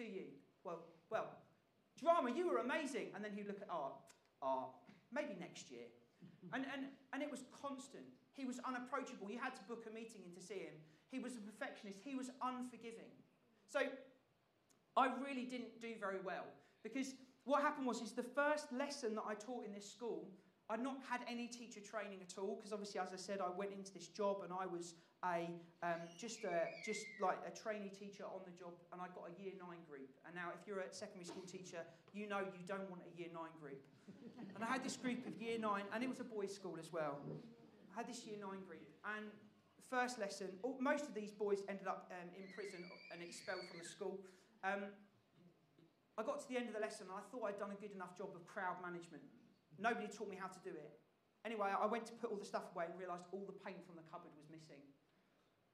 to 0.00 0.04
you. 0.04 0.32
Well, 0.64 0.80
well, 1.10 1.28
drama, 2.00 2.32
you 2.32 2.48
were 2.48 2.58
amazing. 2.58 3.12
And 3.14 3.22
then 3.22 3.32
he'd 3.36 3.46
look 3.46 3.60
at 3.60 3.68
art, 3.68 4.00
maybe 5.12 5.36
next 5.38 5.70
year. 5.70 5.88
And, 6.52 6.64
and, 6.72 6.86
and 7.12 7.22
it 7.22 7.30
was 7.30 7.44
constant. 7.50 8.04
He 8.32 8.44
was 8.44 8.60
unapproachable. 8.66 9.30
You 9.30 9.38
had 9.38 9.54
to 9.56 9.62
book 9.64 9.84
a 9.90 9.94
meeting 9.94 10.22
in 10.24 10.32
to 10.34 10.40
see 10.40 10.60
him. 10.66 10.74
He 11.10 11.18
was 11.18 11.36
a 11.36 11.40
perfectionist. 11.40 11.98
He 12.02 12.14
was 12.14 12.30
unforgiving. 12.42 13.12
So 13.68 13.80
I 14.96 15.10
really 15.22 15.44
didn't 15.44 15.80
do 15.80 15.94
very 15.98 16.18
well 16.24 16.44
because 16.82 17.14
what 17.44 17.62
happened 17.62 17.86
was 17.86 18.00
is 18.00 18.12
the 18.12 18.22
first 18.22 18.72
lesson 18.72 19.14
that 19.14 19.24
I 19.26 19.34
taught 19.34 19.64
in 19.64 19.72
this 19.72 19.90
school 19.90 20.28
I'd 20.70 20.82
not 20.82 20.98
had 21.10 21.20
any 21.28 21.48
teacher 21.48 21.80
training 21.80 22.20
at 22.22 22.38
all 22.38 22.54
because 22.54 22.72
obviously, 22.72 23.00
as 23.00 23.08
I 23.12 23.16
said, 23.16 23.40
I 23.40 23.50
went 23.50 23.72
into 23.72 23.92
this 23.92 24.06
job 24.06 24.42
and 24.44 24.52
I 24.52 24.66
was 24.66 24.94
a 25.24 25.50
um, 25.82 26.00
just 26.16 26.44
a, 26.44 26.68
just 26.84 27.04
like 27.20 27.38
a 27.46 27.52
trainee 27.52 27.92
teacher 27.92 28.24
on 28.24 28.40
the 28.44 28.52
job, 28.56 28.72
and 28.92 29.00
I 29.00 29.06
got 29.12 29.28
a 29.28 29.34
year 29.40 29.52
nine 29.60 29.80
group. 29.88 30.08
And 30.26 30.34
now, 30.34 30.52
if 30.56 30.66
you're 30.66 30.80
a 30.80 30.92
secondary 30.92 31.24
school 31.24 31.44
teacher, 31.44 31.84
you 32.12 32.28
know 32.28 32.40
you 32.40 32.64
don't 32.66 32.88
want 32.88 33.02
a 33.04 33.12
year 33.18 33.28
nine 33.32 33.52
group. 33.60 33.80
and 34.54 34.64
I 34.64 34.66
had 34.66 34.84
this 34.84 34.96
group 34.96 35.26
of 35.26 35.36
year 35.40 35.58
nine, 35.58 35.84
and 35.92 36.02
it 36.02 36.08
was 36.08 36.20
a 36.20 36.24
boys' 36.24 36.54
school 36.54 36.76
as 36.78 36.92
well. 36.92 37.20
I 37.92 38.00
had 38.00 38.08
this 38.08 38.24
year 38.24 38.36
nine 38.40 38.64
group, 38.64 38.88
and 39.04 39.28
first 39.90 40.18
lesson, 40.18 40.48
most 40.78 41.04
of 41.04 41.14
these 41.14 41.32
boys 41.32 41.66
ended 41.68 41.90
up 41.90 42.10
um, 42.14 42.30
in 42.38 42.46
prison 42.54 42.86
and 43.12 43.20
expelled 43.20 43.66
from 43.68 43.82
the 43.82 43.84
school. 43.84 44.22
Um, 44.62 44.94
I 46.14 46.22
got 46.22 46.38
to 46.40 46.48
the 46.48 46.56
end 46.56 46.68
of 46.68 46.74
the 46.78 46.84
lesson 46.84 47.10
and 47.10 47.16
I 47.18 47.24
thought 47.32 47.48
I'd 47.48 47.58
done 47.58 47.74
a 47.74 47.80
good 47.80 47.96
enough 47.96 48.12
job 48.12 48.36
of 48.36 48.46
crowd 48.46 48.78
management. 48.84 49.24
Nobody 49.80 50.06
taught 50.06 50.30
me 50.30 50.38
how 50.38 50.46
to 50.46 50.60
do 50.62 50.70
it. 50.70 50.94
Anyway, 51.48 51.72
I 51.72 51.88
went 51.88 52.04
to 52.06 52.14
put 52.20 52.30
all 52.30 52.36
the 52.36 52.44
stuff 52.44 52.68
away 52.76 52.86
and 52.86 52.94
realised 53.00 53.24
all 53.32 53.42
the 53.48 53.56
paint 53.64 53.80
from 53.88 53.96
the 53.96 54.04
cupboard 54.12 54.30
was 54.36 54.44
missing. 54.52 54.84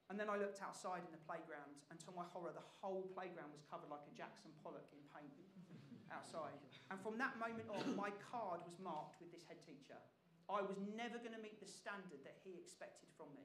And 0.07 0.15
then 0.15 0.31
I 0.31 0.39
looked 0.39 0.63
outside 0.63 1.03
in 1.03 1.11
the 1.11 1.19
playground, 1.27 1.75
and 1.91 1.99
to 2.07 2.15
my 2.15 2.23
horror, 2.31 2.55
the 2.55 2.63
whole 2.79 3.03
playground 3.11 3.51
was 3.51 3.67
covered 3.67 3.91
like 3.91 4.07
a 4.07 4.13
Jackson 4.15 4.55
Pollock 4.63 4.87
in 4.95 5.03
paint 5.11 5.35
outside. 6.15 6.55
And 6.87 6.95
from 7.03 7.19
that 7.19 7.35
moment 7.35 7.67
on, 7.67 7.83
my 7.91 8.15
card 8.23 8.63
was 8.63 8.79
marked 8.79 9.19
with 9.19 9.35
this 9.35 9.43
head 9.43 9.59
teacher. 9.67 9.99
I 10.47 10.63
was 10.63 10.79
never 10.95 11.19
going 11.19 11.35
to 11.35 11.43
meet 11.43 11.59
the 11.59 11.67
standard 11.67 12.23
that 12.23 12.39
he 12.47 12.55
expected 12.55 13.11
from 13.19 13.27
me. 13.35 13.43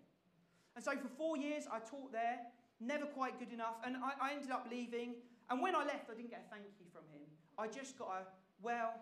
And 0.79 0.85
so 0.85 0.95
for 0.95 1.11
four 1.19 1.35
years, 1.35 1.67
I 1.67 1.83
taught 1.83 2.15
there, 2.15 2.47
never 2.79 3.11
quite 3.11 3.43
good 3.43 3.51
enough, 3.51 3.83
and 3.83 3.99
I, 3.99 4.15
I 4.31 4.39
ended 4.39 4.55
up 4.55 4.71
leaving. 4.71 5.19
And 5.51 5.59
when 5.59 5.75
I 5.75 5.83
left, 5.83 6.07
I 6.07 6.15
didn't 6.15 6.31
get 6.31 6.47
a 6.47 6.49
thank 6.55 6.71
you 6.79 6.87
from 6.95 7.03
him. 7.11 7.27
I 7.59 7.67
just 7.67 7.99
got 7.99 8.09
a, 8.09 8.21
well, 8.63 8.95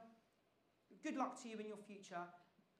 good 1.04 1.16
luck 1.16 1.40
to 1.42 1.48
you 1.48 1.60
in 1.60 1.68
your 1.68 1.78
future. 1.84 2.24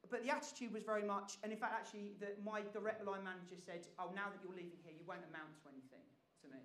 But 0.08 0.24
the 0.24 0.30
attitude 0.32 0.72
was 0.72 0.82
very 0.82 1.04
much, 1.04 1.36
and 1.44 1.52
in 1.52 1.58
fact, 1.58 1.76
actually, 1.76 2.16
the, 2.16 2.32
my 2.40 2.64
direct 2.72 3.04
line 3.04 3.22
manager 3.22 3.60
said, 3.60 3.84
"Oh, 4.00 4.08
now 4.16 4.32
that 4.32 4.40
you're 4.40 4.56
leaving 4.56 4.80
here, 4.80 4.96
you 4.96 5.04
won't 5.04 5.22
amount 5.28 5.52
to 5.60 5.68
anything 5.68 6.02
to 6.42 6.46
me. 6.48 6.64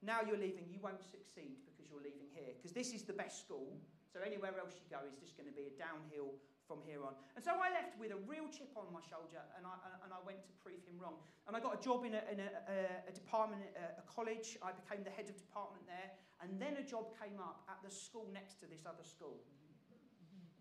Now 0.00 0.24
you're 0.24 0.40
leaving, 0.40 0.64
you 0.68 0.80
won't 0.80 1.04
succeed 1.04 1.60
because 1.68 1.88
you're 1.88 2.00
leaving 2.00 2.28
here, 2.32 2.56
because 2.56 2.72
this 2.72 2.92
is 2.96 3.04
the 3.04 3.12
best 3.12 3.44
school. 3.44 3.76
So 4.08 4.18
anywhere 4.24 4.56
else 4.56 4.74
you 4.80 4.88
go 4.88 5.04
is 5.06 5.14
just 5.20 5.36
going 5.36 5.46
to 5.46 5.54
be 5.54 5.70
a 5.70 5.74
downhill 5.76 6.34
from 6.66 6.80
here 6.82 7.04
on. 7.04 7.14
And 7.36 7.44
so 7.44 7.54
I 7.60 7.68
left 7.70 7.94
with 8.00 8.10
a 8.10 8.20
real 8.26 8.48
chip 8.50 8.72
on 8.74 8.88
my 8.90 9.04
shoulder, 9.04 9.44
and 9.54 9.68
I, 9.68 9.76
uh, 9.76 10.04
and 10.06 10.10
I 10.10 10.18
went 10.24 10.42
to 10.48 10.52
prove 10.58 10.80
him 10.82 10.96
wrong. 10.98 11.20
And 11.46 11.54
I 11.54 11.60
got 11.60 11.76
a 11.76 11.82
job 11.82 12.08
in 12.08 12.16
a, 12.16 12.22
in 12.32 12.40
a, 12.40 12.48
a, 12.48 12.78
a 13.10 13.12
department, 13.12 13.62
a, 13.76 14.00
a 14.00 14.04
college. 14.08 14.56
I 14.64 14.72
became 14.72 15.04
the 15.04 15.12
head 15.12 15.28
of 15.28 15.36
department 15.36 15.84
there, 15.84 16.16
and 16.40 16.56
then 16.56 16.80
a 16.80 16.84
job 16.86 17.12
came 17.20 17.38
up 17.38 17.62
at 17.68 17.78
the 17.84 17.92
school 17.92 18.26
next 18.32 18.58
to 18.64 18.66
this 18.66 18.88
other 18.88 19.04
school, 19.04 19.44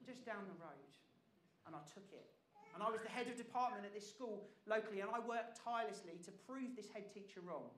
just 0.04 0.28
down 0.28 0.44
the 0.46 0.60
road 0.60 0.90
and 1.70 1.78
I 1.78 1.86
took 1.86 2.10
it. 2.10 2.26
And 2.74 2.82
I 2.82 2.90
was 2.90 3.06
the 3.06 3.14
head 3.14 3.30
of 3.30 3.38
department 3.38 3.86
at 3.86 3.94
this 3.94 4.10
school 4.10 4.50
locally, 4.66 5.06
and 5.06 5.14
I 5.14 5.22
worked 5.22 5.62
tirelessly 5.62 6.18
to 6.26 6.34
prove 6.50 6.74
this 6.74 6.90
head 6.90 7.14
teacher 7.14 7.46
wrong. 7.46 7.70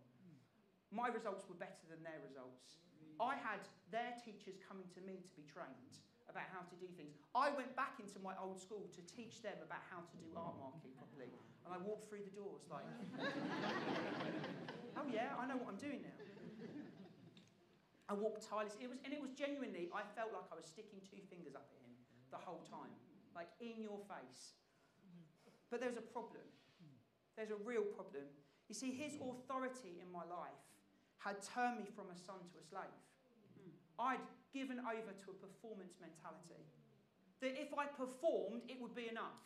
My 0.95 1.11
results 1.11 1.43
were 1.51 1.59
better 1.59 1.83
than 1.91 1.99
their 1.99 2.23
results. 2.23 2.79
I 3.19 3.35
had 3.35 3.59
their 3.91 4.15
teachers 4.23 4.55
coming 4.63 4.87
to 4.95 5.03
me 5.03 5.19
to 5.27 5.33
be 5.35 5.43
trained 5.43 5.99
about 6.31 6.47
how 6.55 6.63
to 6.63 6.75
do 6.79 6.87
things. 6.95 7.19
I 7.35 7.51
went 7.51 7.75
back 7.75 7.99
into 7.99 8.19
my 8.23 8.31
old 8.39 8.59
school 8.59 8.87
to 8.95 9.01
teach 9.03 9.43
them 9.43 9.59
about 9.59 9.83
how 9.91 9.99
to 9.99 10.15
do 10.15 10.31
art 10.35 10.55
marking 10.59 10.95
properly. 10.95 11.31
And 11.67 11.75
I 11.75 11.79
walked 11.79 12.07
through 12.07 12.23
the 12.23 12.35
doors 12.35 12.63
like, 12.71 12.87
oh 14.99 15.07
yeah, 15.11 15.35
I 15.35 15.43
know 15.47 15.59
what 15.59 15.75
I'm 15.75 15.81
doing 15.81 16.03
now. 16.07 16.15
I 18.07 18.13
walked 18.15 18.43
tirelessly. 18.43 18.83
It 18.83 18.91
was, 18.91 18.99
and 19.07 19.15
it 19.15 19.23
was 19.23 19.31
genuinely, 19.31 19.87
I 19.95 20.03
felt 20.19 20.35
like 20.35 20.47
I 20.51 20.55
was 20.59 20.67
sticking 20.67 20.99
two 20.99 21.23
fingers 21.31 21.55
up 21.55 21.71
at 21.71 21.79
him 21.79 21.95
the 22.31 22.39
whole 22.39 22.63
time 22.67 22.91
like 23.35 23.49
in 23.59 23.81
your 23.81 23.99
face. 24.07 24.55
But 25.69 25.79
there's 25.79 25.97
a 25.97 26.03
problem. 26.03 26.43
There's 27.37 27.51
a 27.51 27.61
real 27.63 27.83
problem. 27.83 28.27
You 28.67 28.75
see, 28.75 28.91
his 28.91 29.15
authority 29.15 29.99
in 30.03 30.11
my 30.11 30.27
life 30.27 30.63
had 31.17 31.41
turned 31.41 31.79
me 31.79 31.87
from 31.95 32.11
a 32.11 32.17
son 32.17 32.43
to 32.51 32.55
a 32.59 32.65
slave. 32.65 32.97
I'd 33.99 34.23
given 34.53 34.79
over 34.79 35.11
to 35.13 35.27
a 35.31 35.37
performance 35.37 35.95
mentality. 36.01 36.65
That 37.39 37.55
if 37.55 37.73
I 37.73 37.85
performed, 37.85 38.63
it 38.67 38.77
would 38.81 38.93
be 38.93 39.07
enough. 39.07 39.39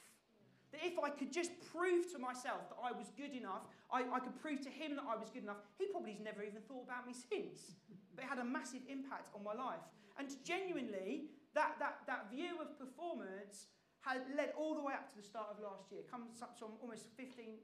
That 0.72 0.82
if 0.84 0.98
I 1.00 1.10
could 1.10 1.32
just 1.32 1.52
prove 1.72 2.12
to 2.12 2.20
myself 2.20 2.68
that 2.70 2.80
I 2.82 2.92
was 2.92 3.12
good 3.16 3.32
enough, 3.32 3.70
I, 3.92 4.04
I 4.12 4.20
could 4.20 4.36
prove 4.42 4.62
to 4.62 4.70
him 4.70 4.96
that 4.96 5.06
I 5.08 5.16
was 5.16 5.30
good 5.30 5.44
enough, 5.44 5.62
he 5.78 5.86
probably 5.88 6.12
has 6.14 6.22
never 6.22 6.44
even 6.44 6.62
thought 6.68 6.84
about 6.84 7.08
me 7.08 7.14
since. 7.14 7.78
But 8.16 8.26
it 8.26 8.28
had 8.28 8.40
a 8.40 8.44
massive 8.44 8.82
impact 8.90 9.30
on 9.36 9.44
my 9.44 9.54
life. 9.54 9.84
And 10.18 10.28
genuinely, 10.44 11.32
that, 11.56 11.80
that, 11.80 12.04
that 12.06 12.28
view 12.30 12.60
of 12.60 12.76
performance 12.76 13.72
had 14.04 14.22
led 14.38 14.54
all 14.54 14.78
the 14.78 14.84
way 14.86 14.94
up 14.94 15.10
to 15.10 15.18
the 15.18 15.26
start 15.26 15.50
of 15.50 15.58
last 15.58 15.90
year, 15.90 16.06
comes 16.06 16.38
up 16.44 16.54
to 16.62 16.70
almost 16.84 17.10
15, 17.18 17.58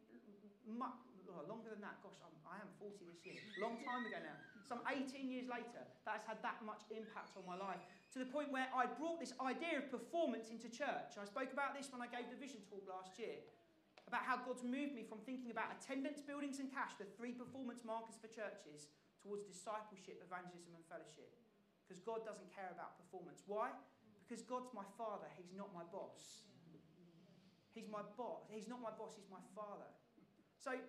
much, 0.66 0.98
oh, 1.30 1.46
longer 1.46 1.70
than 1.70 1.86
that. 1.86 2.02
Gosh, 2.02 2.18
I'm, 2.26 2.34
I 2.48 2.58
am 2.58 2.72
40 2.82 2.98
this 3.06 3.22
year. 3.22 3.38
Long 3.62 3.78
time 3.86 4.10
ago 4.10 4.18
now. 4.18 4.40
Some 4.66 4.82
18 4.88 5.30
years 5.30 5.46
later, 5.52 5.86
that 6.08 6.24
has 6.24 6.26
had 6.26 6.40
that 6.42 6.64
much 6.66 6.82
impact 6.90 7.38
on 7.38 7.46
my 7.46 7.60
life. 7.60 7.84
To 8.16 8.18
the 8.18 8.26
point 8.26 8.50
where 8.50 8.72
I 8.74 8.90
brought 8.90 9.22
this 9.22 9.36
idea 9.38 9.84
of 9.84 9.92
performance 9.92 10.50
into 10.50 10.72
church. 10.72 11.20
I 11.20 11.28
spoke 11.28 11.54
about 11.54 11.78
this 11.78 11.92
when 11.94 12.02
I 12.02 12.10
gave 12.10 12.32
the 12.32 12.40
vision 12.40 12.64
talk 12.66 12.82
last 12.88 13.20
year. 13.20 13.44
About 14.08 14.26
how 14.26 14.42
God's 14.42 14.66
moved 14.66 14.98
me 14.98 15.06
from 15.06 15.22
thinking 15.28 15.52
about 15.54 15.72
attendance, 15.78 16.24
buildings, 16.24 16.58
and 16.58 16.72
cash, 16.72 16.98
the 16.98 17.08
three 17.20 17.36
performance 17.36 17.86
markers 17.86 18.18
for 18.18 18.28
churches, 18.32 18.90
towards 19.22 19.46
discipleship, 19.46 20.24
evangelism, 20.26 20.74
and 20.74 20.84
fellowship. 20.90 21.41
Because 21.92 22.08
God 22.08 22.24
doesn't 22.24 22.48
care 22.56 22.72
about 22.72 22.96
performance. 22.96 23.44
Why? 23.52 23.68
Because 24.24 24.40
God's 24.48 24.72
my 24.72 24.88
father, 24.96 25.28
he's 25.36 25.52
not 25.52 25.76
my 25.76 25.84
boss. 25.92 26.48
He's 27.76 27.92
my 27.92 28.00
boss. 28.16 28.48
He's 28.48 28.72
not 28.72 28.80
my 28.80 28.96
boss, 28.96 29.20
he's 29.20 29.28
my 29.28 29.44
father. 29.52 29.92
So 30.56 30.80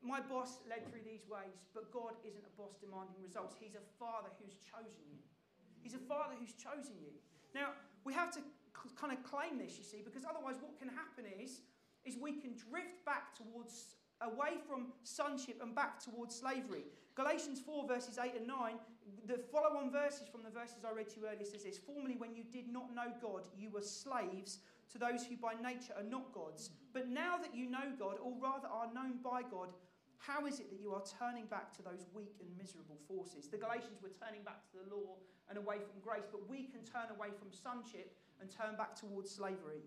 my 0.00 0.24
boss 0.24 0.64
led 0.64 0.88
through 0.88 1.04
these 1.04 1.28
ways, 1.28 1.68
but 1.76 1.92
God 1.92 2.16
isn't 2.24 2.40
a 2.40 2.54
boss 2.56 2.80
demanding 2.80 3.20
results. 3.20 3.60
He's 3.60 3.76
a 3.76 3.84
father 4.00 4.32
who's 4.40 4.56
chosen 4.64 5.04
you. 5.12 5.20
He's 5.84 5.92
a 5.92 6.00
father 6.08 6.32
who's 6.32 6.56
chosen 6.56 6.96
you. 6.96 7.12
Now, 7.52 7.76
we 8.08 8.16
have 8.16 8.32
to 8.32 8.40
kind 8.96 9.12
of 9.12 9.20
claim 9.20 9.60
this, 9.60 9.76
you 9.76 9.84
see, 9.84 10.00
because 10.00 10.24
otherwise 10.24 10.56
what 10.64 10.80
can 10.80 10.88
happen 10.88 11.28
is, 11.28 11.60
is 12.08 12.16
we 12.16 12.40
can 12.40 12.56
drift 12.56 13.04
back 13.04 13.36
towards 13.36 14.00
away 14.24 14.56
from 14.64 14.96
sonship 15.04 15.60
and 15.60 15.76
back 15.76 16.00
towards 16.00 16.40
slavery. 16.40 16.88
Galatians 17.14 17.60
4, 17.60 17.86
verses 17.86 18.16
8 18.16 18.32
and 18.32 18.46
9 18.46 18.56
the 19.26 19.38
follow 19.38 19.76
on 19.76 19.90
verses 19.90 20.28
from 20.28 20.42
the 20.42 20.50
verses 20.50 20.84
I 20.84 20.94
read 20.94 21.08
to 21.10 21.20
you 21.20 21.26
earlier 21.26 21.44
says 21.44 21.64
this 21.64 21.78
Formerly, 21.78 22.16
when 22.16 22.34
you 22.34 22.44
did 22.44 22.68
not 22.68 22.94
know 22.94 23.12
God, 23.20 23.48
you 23.56 23.70
were 23.70 23.82
slaves 23.82 24.58
to 24.92 24.98
those 24.98 25.24
who 25.24 25.36
by 25.36 25.54
nature 25.54 25.92
are 25.96 26.08
not 26.08 26.32
gods. 26.32 26.70
But 26.92 27.08
now 27.08 27.36
that 27.38 27.54
you 27.54 27.68
know 27.68 27.92
God, 27.98 28.16
or 28.22 28.32
rather 28.40 28.68
are 28.68 28.92
known 28.92 29.20
by 29.22 29.42
God, 29.42 29.72
how 30.18 30.46
is 30.46 30.58
it 30.58 30.70
that 30.70 30.80
you 30.80 30.92
are 30.92 31.02
turning 31.18 31.46
back 31.46 31.72
to 31.76 31.82
those 31.82 32.06
weak 32.12 32.34
and 32.40 32.48
miserable 32.56 32.98
forces? 33.06 33.48
The 33.48 33.58
Galatians 33.58 34.02
were 34.02 34.10
turning 34.10 34.42
back 34.42 34.64
to 34.72 34.78
the 34.82 34.94
law 34.94 35.16
and 35.48 35.56
away 35.56 35.78
from 35.78 36.00
grace, 36.02 36.26
but 36.30 36.48
we 36.48 36.64
can 36.64 36.82
turn 36.82 37.14
away 37.14 37.28
from 37.38 37.52
sonship 37.52 38.16
and 38.40 38.50
turn 38.50 38.76
back 38.76 38.94
towards 38.94 39.30
slavery. 39.30 39.84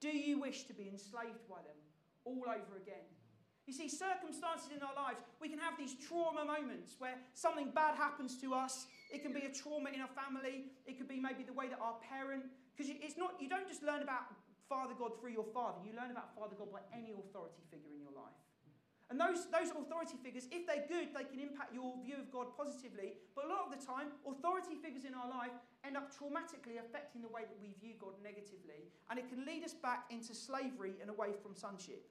Do 0.00 0.08
you 0.08 0.38
wish 0.38 0.64
to 0.64 0.74
be 0.74 0.88
enslaved 0.88 1.48
by 1.48 1.62
them 1.64 1.78
all 2.24 2.44
over 2.48 2.76
again? 2.76 3.04
You 3.66 3.72
see, 3.72 3.88
circumstances 3.88 4.68
in 4.76 4.84
our 4.84 4.92
lives, 4.92 5.20
we 5.40 5.48
can 5.48 5.58
have 5.58 5.78
these 5.78 5.96
trauma 5.96 6.44
moments 6.44 6.96
where 6.98 7.16
something 7.32 7.72
bad 7.72 7.96
happens 7.96 8.36
to 8.44 8.52
us. 8.52 8.86
It 9.08 9.22
can 9.24 9.32
be 9.32 9.48
a 9.48 9.52
trauma 9.52 9.88
in 9.88 10.04
our 10.04 10.12
family. 10.12 10.68
It 10.84 10.98
could 10.98 11.08
be 11.08 11.18
maybe 11.18 11.44
the 11.44 11.56
way 11.56 11.68
that 11.72 11.80
our 11.80 11.96
parent, 12.04 12.44
because 12.76 12.92
it's 12.92 13.16
not, 13.16 13.40
you 13.40 13.48
don't 13.48 13.66
just 13.66 13.82
learn 13.82 14.02
about 14.02 14.28
Father 14.68 14.92
God 14.96 15.16
through 15.20 15.32
your 15.32 15.48
father, 15.52 15.80
you 15.84 15.92
learn 15.96 16.10
about 16.10 16.32
Father 16.36 16.56
God 16.56 16.72
by 16.72 16.80
any 16.92 17.12
authority 17.12 17.60
figure 17.70 17.92
in 17.92 18.00
your 18.00 18.12
life. 18.12 18.36
And 19.12 19.20
those, 19.20 19.44
those 19.52 19.68
authority 19.68 20.16
figures, 20.16 20.48
if 20.48 20.64
they're 20.64 20.88
good, 20.88 21.12
they 21.12 21.28
can 21.28 21.36
impact 21.36 21.76
your 21.76 21.92
view 22.00 22.16
of 22.16 22.32
God 22.32 22.56
positively. 22.56 23.20
But 23.36 23.44
a 23.44 23.48
lot 23.52 23.68
of 23.68 23.70
the 23.76 23.80
time, 23.84 24.08
authority 24.24 24.80
figures 24.80 25.04
in 25.04 25.12
our 25.12 25.28
life 25.28 25.52
end 25.84 25.96
up 25.96 26.08
traumatically 26.08 26.80
affecting 26.80 27.20
the 27.20 27.28
way 27.28 27.44
that 27.44 27.60
we 27.60 27.76
view 27.76 28.00
God 28.00 28.16
negatively. 28.24 28.88
And 29.12 29.20
it 29.20 29.28
can 29.28 29.44
lead 29.44 29.62
us 29.62 29.76
back 29.76 30.08
into 30.08 30.32
slavery 30.32 30.96
and 31.04 31.12
away 31.12 31.36
from 31.44 31.54
sonship. 31.54 32.08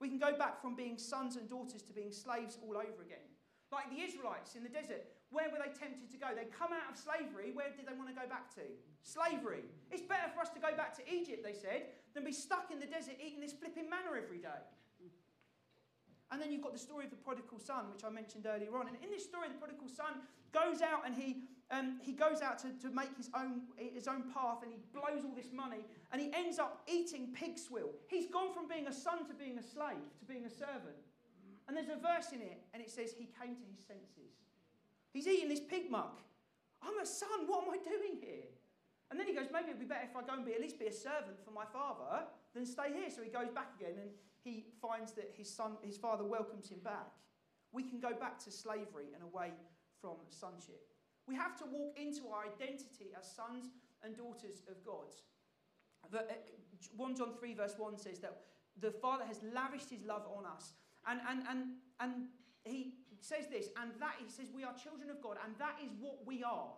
We 0.00 0.08
can 0.08 0.18
go 0.18 0.36
back 0.36 0.62
from 0.62 0.74
being 0.74 0.98
sons 0.98 1.36
and 1.36 1.48
daughters 1.48 1.82
to 1.82 1.92
being 1.92 2.12
slaves 2.12 2.58
all 2.62 2.76
over 2.76 3.02
again. 3.02 3.26
Like 3.70 3.90
the 3.90 4.00
Israelites 4.00 4.54
in 4.54 4.62
the 4.62 4.72
desert, 4.72 5.04
where 5.30 5.50
were 5.50 5.60
they 5.60 5.72
tempted 5.74 6.08
to 6.08 6.16
go? 6.16 6.32
They 6.32 6.48
come 6.48 6.72
out 6.72 6.88
of 6.88 6.96
slavery, 6.96 7.52
where 7.52 7.68
did 7.68 7.84
they 7.84 7.92
want 7.92 8.08
to 8.08 8.16
go 8.16 8.24
back 8.24 8.48
to? 8.56 8.64
Slavery. 9.02 9.68
It's 9.90 10.00
better 10.00 10.32
for 10.32 10.40
us 10.40 10.48
to 10.56 10.60
go 10.60 10.72
back 10.72 10.96
to 10.96 11.04
Egypt, 11.04 11.44
they 11.44 11.52
said, 11.52 11.92
than 12.14 12.24
be 12.24 12.32
stuck 12.32 12.70
in 12.72 12.80
the 12.80 12.88
desert 12.88 13.20
eating 13.20 13.40
this 13.40 13.52
flipping 13.52 13.90
manna 13.90 14.16
every 14.16 14.38
day. 14.38 14.62
And 16.30 16.40
then 16.40 16.52
you've 16.52 16.62
got 16.62 16.72
the 16.72 16.80
story 16.80 17.04
of 17.04 17.10
the 17.10 17.20
prodigal 17.20 17.58
son, 17.58 17.88
which 17.92 18.04
I 18.04 18.10
mentioned 18.10 18.46
earlier 18.46 18.72
on. 18.76 18.88
And 18.88 18.96
in 19.02 19.10
this 19.10 19.24
story, 19.24 19.48
the 19.48 19.56
prodigal 19.56 19.88
son 19.88 20.28
goes 20.52 20.80
out 20.80 21.04
and 21.04 21.16
he 21.16 21.48
um, 21.70 21.98
he 22.00 22.12
goes 22.12 22.40
out 22.40 22.58
to, 22.60 22.68
to 22.80 22.94
make 22.94 23.14
his 23.16 23.28
own, 23.36 23.62
his 23.76 24.08
own 24.08 24.24
path 24.32 24.62
and 24.62 24.72
he 24.72 24.78
blows 24.92 25.24
all 25.24 25.34
this 25.36 25.52
money 25.52 25.84
and 26.12 26.20
he 26.20 26.32
ends 26.32 26.58
up 26.58 26.82
eating 26.88 27.28
pig 27.34 27.58
swill. 27.58 27.90
He's 28.08 28.26
gone 28.26 28.54
from 28.54 28.68
being 28.68 28.86
a 28.86 28.92
son 28.92 29.26
to 29.26 29.34
being 29.34 29.58
a 29.58 29.62
slave, 29.62 30.00
to 30.18 30.24
being 30.24 30.46
a 30.46 30.50
servant. 30.50 30.96
And 31.68 31.76
there's 31.76 31.92
a 31.92 32.00
verse 32.00 32.32
in 32.32 32.40
it 32.40 32.64
and 32.72 32.82
it 32.82 32.90
says, 32.90 33.12
He 33.12 33.28
came 33.38 33.54
to 33.54 33.66
his 33.68 33.84
senses. 33.84 34.40
He's 35.12 35.28
eating 35.28 35.48
this 35.48 35.60
pig 35.60 35.90
muck. 35.90 36.20
I'm 36.82 36.98
a 36.98 37.06
son, 37.06 37.44
what 37.46 37.64
am 37.64 37.70
I 37.70 37.76
doing 37.76 38.16
here? 38.20 38.48
And 39.10 39.20
then 39.20 39.26
he 39.26 39.34
goes, 39.34 39.48
Maybe 39.52 39.68
it'd 39.68 39.80
be 39.80 39.84
better 39.84 40.08
if 40.08 40.16
I 40.16 40.22
go 40.22 40.40
and 40.40 40.46
be, 40.46 40.54
at 40.54 40.62
least 40.62 40.78
be 40.78 40.86
a 40.86 40.92
servant 40.92 41.36
for 41.44 41.50
my 41.50 41.64
father 41.70 42.24
than 42.54 42.64
stay 42.64 42.96
here. 42.96 43.10
So 43.14 43.22
he 43.22 43.28
goes 43.28 43.50
back 43.52 43.76
again 43.78 44.00
and 44.00 44.10
he 44.40 44.64
finds 44.80 45.12
that 45.12 45.34
his, 45.36 45.52
son, 45.52 45.76
his 45.82 45.98
father 45.98 46.24
welcomes 46.24 46.70
him 46.70 46.80
back. 46.82 47.12
We 47.72 47.82
can 47.82 48.00
go 48.00 48.14
back 48.14 48.38
to 48.44 48.50
slavery 48.50 49.12
and 49.12 49.22
away 49.22 49.52
from 50.00 50.16
sonship. 50.30 50.80
We 51.28 51.36
have 51.36 51.56
to 51.58 51.64
walk 51.70 51.94
into 52.00 52.28
our 52.32 52.46
identity 52.48 53.12
as 53.18 53.28
sons 53.30 53.70
and 54.02 54.16
daughters 54.16 54.62
of 54.68 54.82
God. 54.84 55.12
Uh, 56.14 56.22
1 56.96 57.16
John 57.16 57.34
3, 57.38 57.54
verse 57.54 57.74
1 57.76 57.98
says 57.98 58.18
that 58.20 58.40
the 58.80 58.90
Father 58.90 59.24
has 59.26 59.40
lavished 59.54 59.90
his 59.90 60.04
love 60.04 60.24
on 60.36 60.46
us. 60.46 60.72
And, 61.06 61.20
and, 61.28 61.42
and, 61.50 61.60
and 62.00 62.12
he 62.64 62.94
says 63.20 63.46
this, 63.50 63.68
and 63.80 63.90
that 64.00 64.14
he 64.18 64.30
says 64.30 64.46
we 64.54 64.64
are 64.64 64.72
children 64.72 65.10
of 65.10 65.20
God, 65.20 65.36
and 65.44 65.54
that 65.58 65.76
is 65.84 65.90
what 66.00 66.24
we 66.26 66.42
are. 66.42 66.72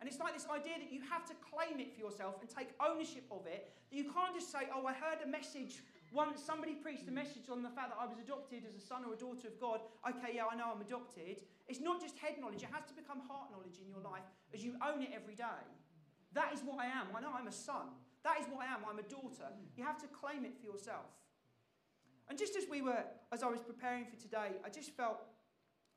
And 0.00 0.08
it's 0.08 0.18
like 0.18 0.32
this 0.32 0.48
idea 0.48 0.80
that 0.80 0.88
you 0.88 1.02
have 1.12 1.28
to 1.28 1.34
claim 1.44 1.76
it 1.78 1.92
for 1.92 2.00
yourself 2.00 2.40
and 2.40 2.48
take 2.48 2.72
ownership 2.80 3.24
of 3.30 3.44
it. 3.44 3.68
You 3.90 4.04
can't 4.04 4.32
just 4.32 4.50
say, 4.50 4.64
oh, 4.72 4.86
I 4.86 4.94
heard 4.94 5.20
a 5.22 5.28
message 5.28 5.84
once 6.10 6.42
somebody 6.42 6.74
preached 6.74 7.06
a 7.06 7.12
message 7.12 7.52
on 7.52 7.62
the 7.62 7.68
fact 7.68 7.92
that 7.92 8.00
I 8.00 8.06
was 8.06 8.18
adopted 8.18 8.64
as 8.66 8.74
a 8.74 8.84
son 8.84 9.04
or 9.04 9.12
a 9.12 9.16
daughter 9.16 9.46
of 9.46 9.60
God. 9.60 9.80
Okay, 10.08 10.40
yeah, 10.40 10.48
I 10.50 10.56
know 10.56 10.72
I'm 10.74 10.80
adopted. 10.80 11.44
It's 11.70 11.78
not 11.78 12.02
just 12.02 12.18
head 12.18 12.34
knowledge, 12.42 12.66
it 12.66 12.74
has 12.74 12.82
to 12.90 12.94
become 12.98 13.22
heart 13.30 13.54
knowledge 13.54 13.78
in 13.78 13.86
your 13.86 14.02
life 14.02 14.26
as 14.50 14.66
you 14.66 14.74
own 14.82 15.06
it 15.06 15.14
every 15.14 15.38
day. 15.38 15.62
That 16.34 16.50
is 16.52 16.66
what 16.66 16.82
I 16.82 16.86
am. 16.90 17.14
I 17.14 17.22
know 17.22 17.30
I'm 17.30 17.46
a 17.46 17.54
son. 17.54 17.94
That 18.26 18.42
is 18.42 18.46
what 18.50 18.66
I 18.66 18.74
am. 18.74 18.82
I'm 18.90 18.98
a 18.98 19.06
daughter. 19.06 19.46
You 19.78 19.86
have 19.86 19.96
to 20.02 20.08
claim 20.10 20.44
it 20.44 20.58
for 20.58 20.66
yourself. 20.66 21.06
And 22.28 22.34
just 22.36 22.58
as 22.58 22.66
we 22.68 22.82
were, 22.82 23.06
as 23.30 23.42
I 23.42 23.48
was 23.48 23.62
preparing 23.62 24.04
for 24.04 24.18
today, 24.18 24.58
I 24.66 24.68
just 24.68 24.90
felt 24.98 25.22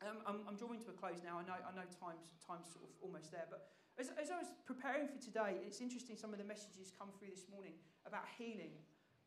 um, 0.06 0.22
I'm, 0.30 0.40
I'm, 0.48 0.58
drawing 0.58 0.80
to 0.86 0.90
a 0.90 0.98
close 0.98 1.26
now. 1.26 1.42
I 1.42 1.46
know, 1.46 1.58
I 1.58 1.74
know 1.74 1.86
time's, 1.90 2.38
time's 2.46 2.70
sort 2.70 2.86
of 2.86 2.92
almost 3.02 3.32
there, 3.32 3.48
but 3.50 3.70
As, 3.98 4.10
as 4.18 4.30
I 4.30 4.38
was 4.38 4.50
preparing 4.66 5.08
for 5.08 5.18
today, 5.22 5.58
it's 5.66 5.82
interesting 5.82 6.18
some 6.18 6.34
of 6.34 6.40
the 6.42 6.46
messages 6.46 6.92
come 6.92 7.10
through 7.18 7.30
this 7.30 7.46
morning 7.50 7.74
about 8.06 8.26
healing. 8.38 8.78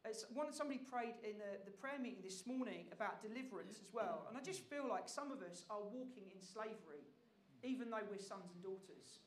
As 0.06 0.22
one, 0.30 0.54
somebody 0.54 0.78
prayed 0.78 1.18
in 1.26 1.34
the, 1.42 1.58
the 1.66 1.74
prayer 1.74 1.98
meeting 1.98 2.22
this 2.22 2.46
morning 2.46 2.86
about 2.94 3.18
deliverance 3.18 3.82
as 3.82 3.90
well. 3.90 4.30
And 4.30 4.38
I 4.38 4.40
just 4.40 4.62
feel 4.70 4.86
like 4.86 5.10
some 5.10 5.34
of 5.34 5.42
us 5.42 5.66
are 5.66 5.82
walking 5.82 6.30
in 6.30 6.38
slavery, 6.38 7.02
even 7.66 7.90
though 7.90 8.06
we're 8.06 8.22
sons 8.22 8.54
and 8.54 8.62
daughters. 8.62 9.18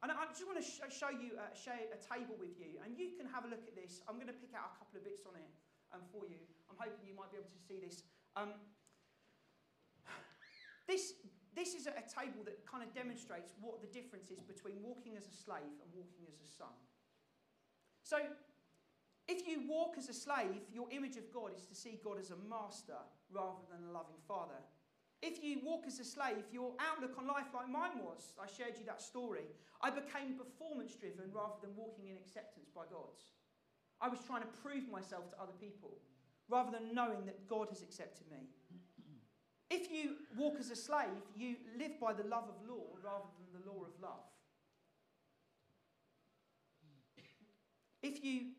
And 0.00 0.08
I 0.08 0.24
just 0.32 0.48
want 0.48 0.56
to 0.56 0.64
sh- 0.64 0.88
show 0.88 1.12
you, 1.12 1.36
uh, 1.36 1.52
share 1.52 1.92
a 1.92 2.00
table 2.00 2.40
with 2.40 2.56
you, 2.56 2.80
and 2.80 2.96
you 2.96 3.12
can 3.20 3.28
have 3.28 3.44
a 3.44 3.50
look 3.52 3.68
at 3.68 3.76
this. 3.76 4.00
I'm 4.08 4.16
going 4.16 4.32
to 4.32 4.40
pick 4.40 4.56
out 4.56 4.72
a 4.72 4.76
couple 4.80 4.96
of 4.96 5.04
bits 5.04 5.28
on 5.28 5.36
it 5.36 5.52
um, 5.92 6.02
for 6.08 6.24
you. 6.24 6.40
I'm 6.72 6.80
hoping 6.80 7.04
you 7.04 7.12
might 7.12 7.28
be 7.28 7.36
able 7.36 7.52
to 7.52 7.62
see 7.62 7.76
this. 7.76 8.02
Um, 8.34 8.56
this 10.88 11.20
this 11.52 11.76
is 11.76 11.84
a 11.84 11.92
table 12.08 12.40
that 12.48 12.64
kind 12.64 12.80
of 12.80 12.96
demonstrates 12.96 13.52
what 13.60 13.84
the 13.84 13.90
difference 13.92 14.32
is 14.32 14.40
between 14.40 14.80
walking 14.80 15.20
as 15.20 15.28
a 15.28 15.36
slave 15.36 15.76
and 15.84 15.88
walking 15.92 16.24
as 16.24 16.40
a 16.40 16.48
son. 16.48 16.72
So, 18.02 18.16
if 19.28 19.46
you 19.46 19.62
walk 19.68 19.94
as 19.98 20.08
a 20.08 20.14
slave, 20.14 20.62
your 20.72 20.86
image 20.90 21.16
of 21.16 21.32
God 21.32 21.52
is 21.56 21.66
to 21.66 21.74
see 21.74 22.00
God 22.02 22.18
as 22.18 22.30
a 22.30 22.36
master 22.48 22.98
rather 23.30 23.62
than 23.70 23.88
a 23.88 23.92
loving 23.92 24.20
father. 24.26 24.58
If 25.22 25.42
you 25.42 25.60
walk 25.62 25.84
as 25.86 26.00
a 26.00 26.04
slave, 26.04 26.44
your 26.50 26.72
outlook 26.80 27.14
on 27.16 27.28
life, 27.28 27.46
like 27.54 27.68
mine 27.68 28.02
was, 28.02 28.34
I 28.42 28.50
shared 28.50 28.74
you 28.78 28.84
that 28.86 29.00
story. 29.00 29.46
I 29.80 29.90
became 29.90 30.34
performance 30.34 30.96
driven 30.96 31.30
rather 31.32 31.54
than 31.62 31.76
walking 31.76 32.08
in 32.08 32.16
acceptance 32.16 32.68
by 32.74 32.82
God. 32.90 33.14
I 34.00 34.08
was 34.08 34.18
trying 34.26 34.42
to 34.42 34.48
prove 34.62 34.90
myself 34.90 35.30
to 35.30 35.40
other 35.40 35.54
people 35.60 35.98
rather 36.48 36.72
than 36.72 36.92
knowing 36.92 37.24
that 37.26 37.46
God 37.46 37.68
has 37.70 37.82
accepted 37.82 38.26
me. 38.30 38.48
If 39.70 39.90
you 39.90 40.16
walk 40.36 40.56
as 40.58 40.70
a 40.70 40.76
slave, 40.76 41.22
you 41.36 41.56
live 41.78 41.98
by 42.00 42.12
the 42.12 42.24
love 42.24 42.44
of 42.44 42.68
law 42.68 42.84
rather 43.02 43.30
than 43.38 43.62
the 43.62 43.70
law 43.70 43.84
of 43.84 43.92
love. 44.02 44.26
If 48.02 48.24
you 48.24 48.50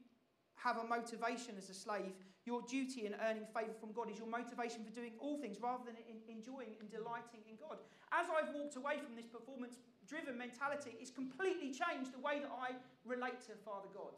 have 0.63 0.79
a 0.79 0.87
motivation 0.87 1.59
as 1.59 1.69
a 1.69 1.75
slave, 1.75 2.15
your 2.47 2.63
duty 2.63 3.05
in 3.05 3.15
earning 3.19 3.47
favour 3.51 3.75
from 3.75 3.91
God 3.91 4.07
is 4.11 4.17
your 4.17 4.31
motivation 4.31 4.83
for 4.83 4.91
doing 4.95 5.11
all 5.19 5.35
things 5.39 5.59
rather 5.59 5.83
than 5.83 5.99
enjoying 6.27 6.79
and 6.79 6.87
delighting 6.87 7.43
in 7.47 7.59
God. 7.59 7.83
As 8.11 8.27
I've 8.31 8.55
walked 8.55 8.75
away 8.79 8.99
from 8.99 9.15
this 9.15 9.27
performance 9.27 9.79
driven 10.07 10.39
mentality, 10.39 10.95
it's 10.99 11.11
completely 11.11 11.71
changed 11.71 12.15
the 12.15 12.23
way 12.23 12.39
that 12.39 12.51
I 12.51 12.75
relate 13.03 13.43
to 13.47 13.55
Father 13.63 13.91
God. 13.91 14.15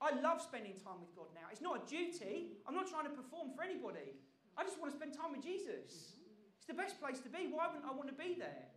I 0.00 0.12
love 0.20 0.44
spending 0.44 0.76
time 0.76 1.00
with 1.00 1.12
God 1.16 1.32
now. 1.32 1.48
It's 1.52 1.64
not 1.64 1.80
a 1.80 1.82
duty, 1.88 2.56
I'm 2.68 2.76
not 2.76 2.88
trying 2.88 3.08
to 3.08 3.14
perform 3.16 3.52
for 3.56 3.64
anybody. 3.64 4.16
I 4.56 4.64
just 4.64 4.80
want 4.80 4.92
to 4.92 4.96
spend 4.96 5.16
time 5.16 5.32
with 5.32 5.44
Jesus. 5.44 6.16
It's 6.56 6.68
the 6.68 6.76
best 6.76 7.00
place 7.00 7.20
to 7.20 7.28
be. 7.28 7.48
Why 7.48 7.68
wouldn't 7.68 7.84
I 7.84 7.92
want 7.92 8.08
to 8.08 8.16
be 8.16 8.36
there? 8.36 8.72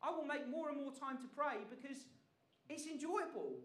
I 0.00 0.12
will 0.12 0.24
make 0.24 0.48
more 0.48 0.68
and 0.72 0.80
more 0.80 0.92
time 0.92 1.20
to 1.20 1.28
pray 1.36 1.60
because 1.68 2.08
it's 2.68 2.88
enjoyable. 2.88 3.60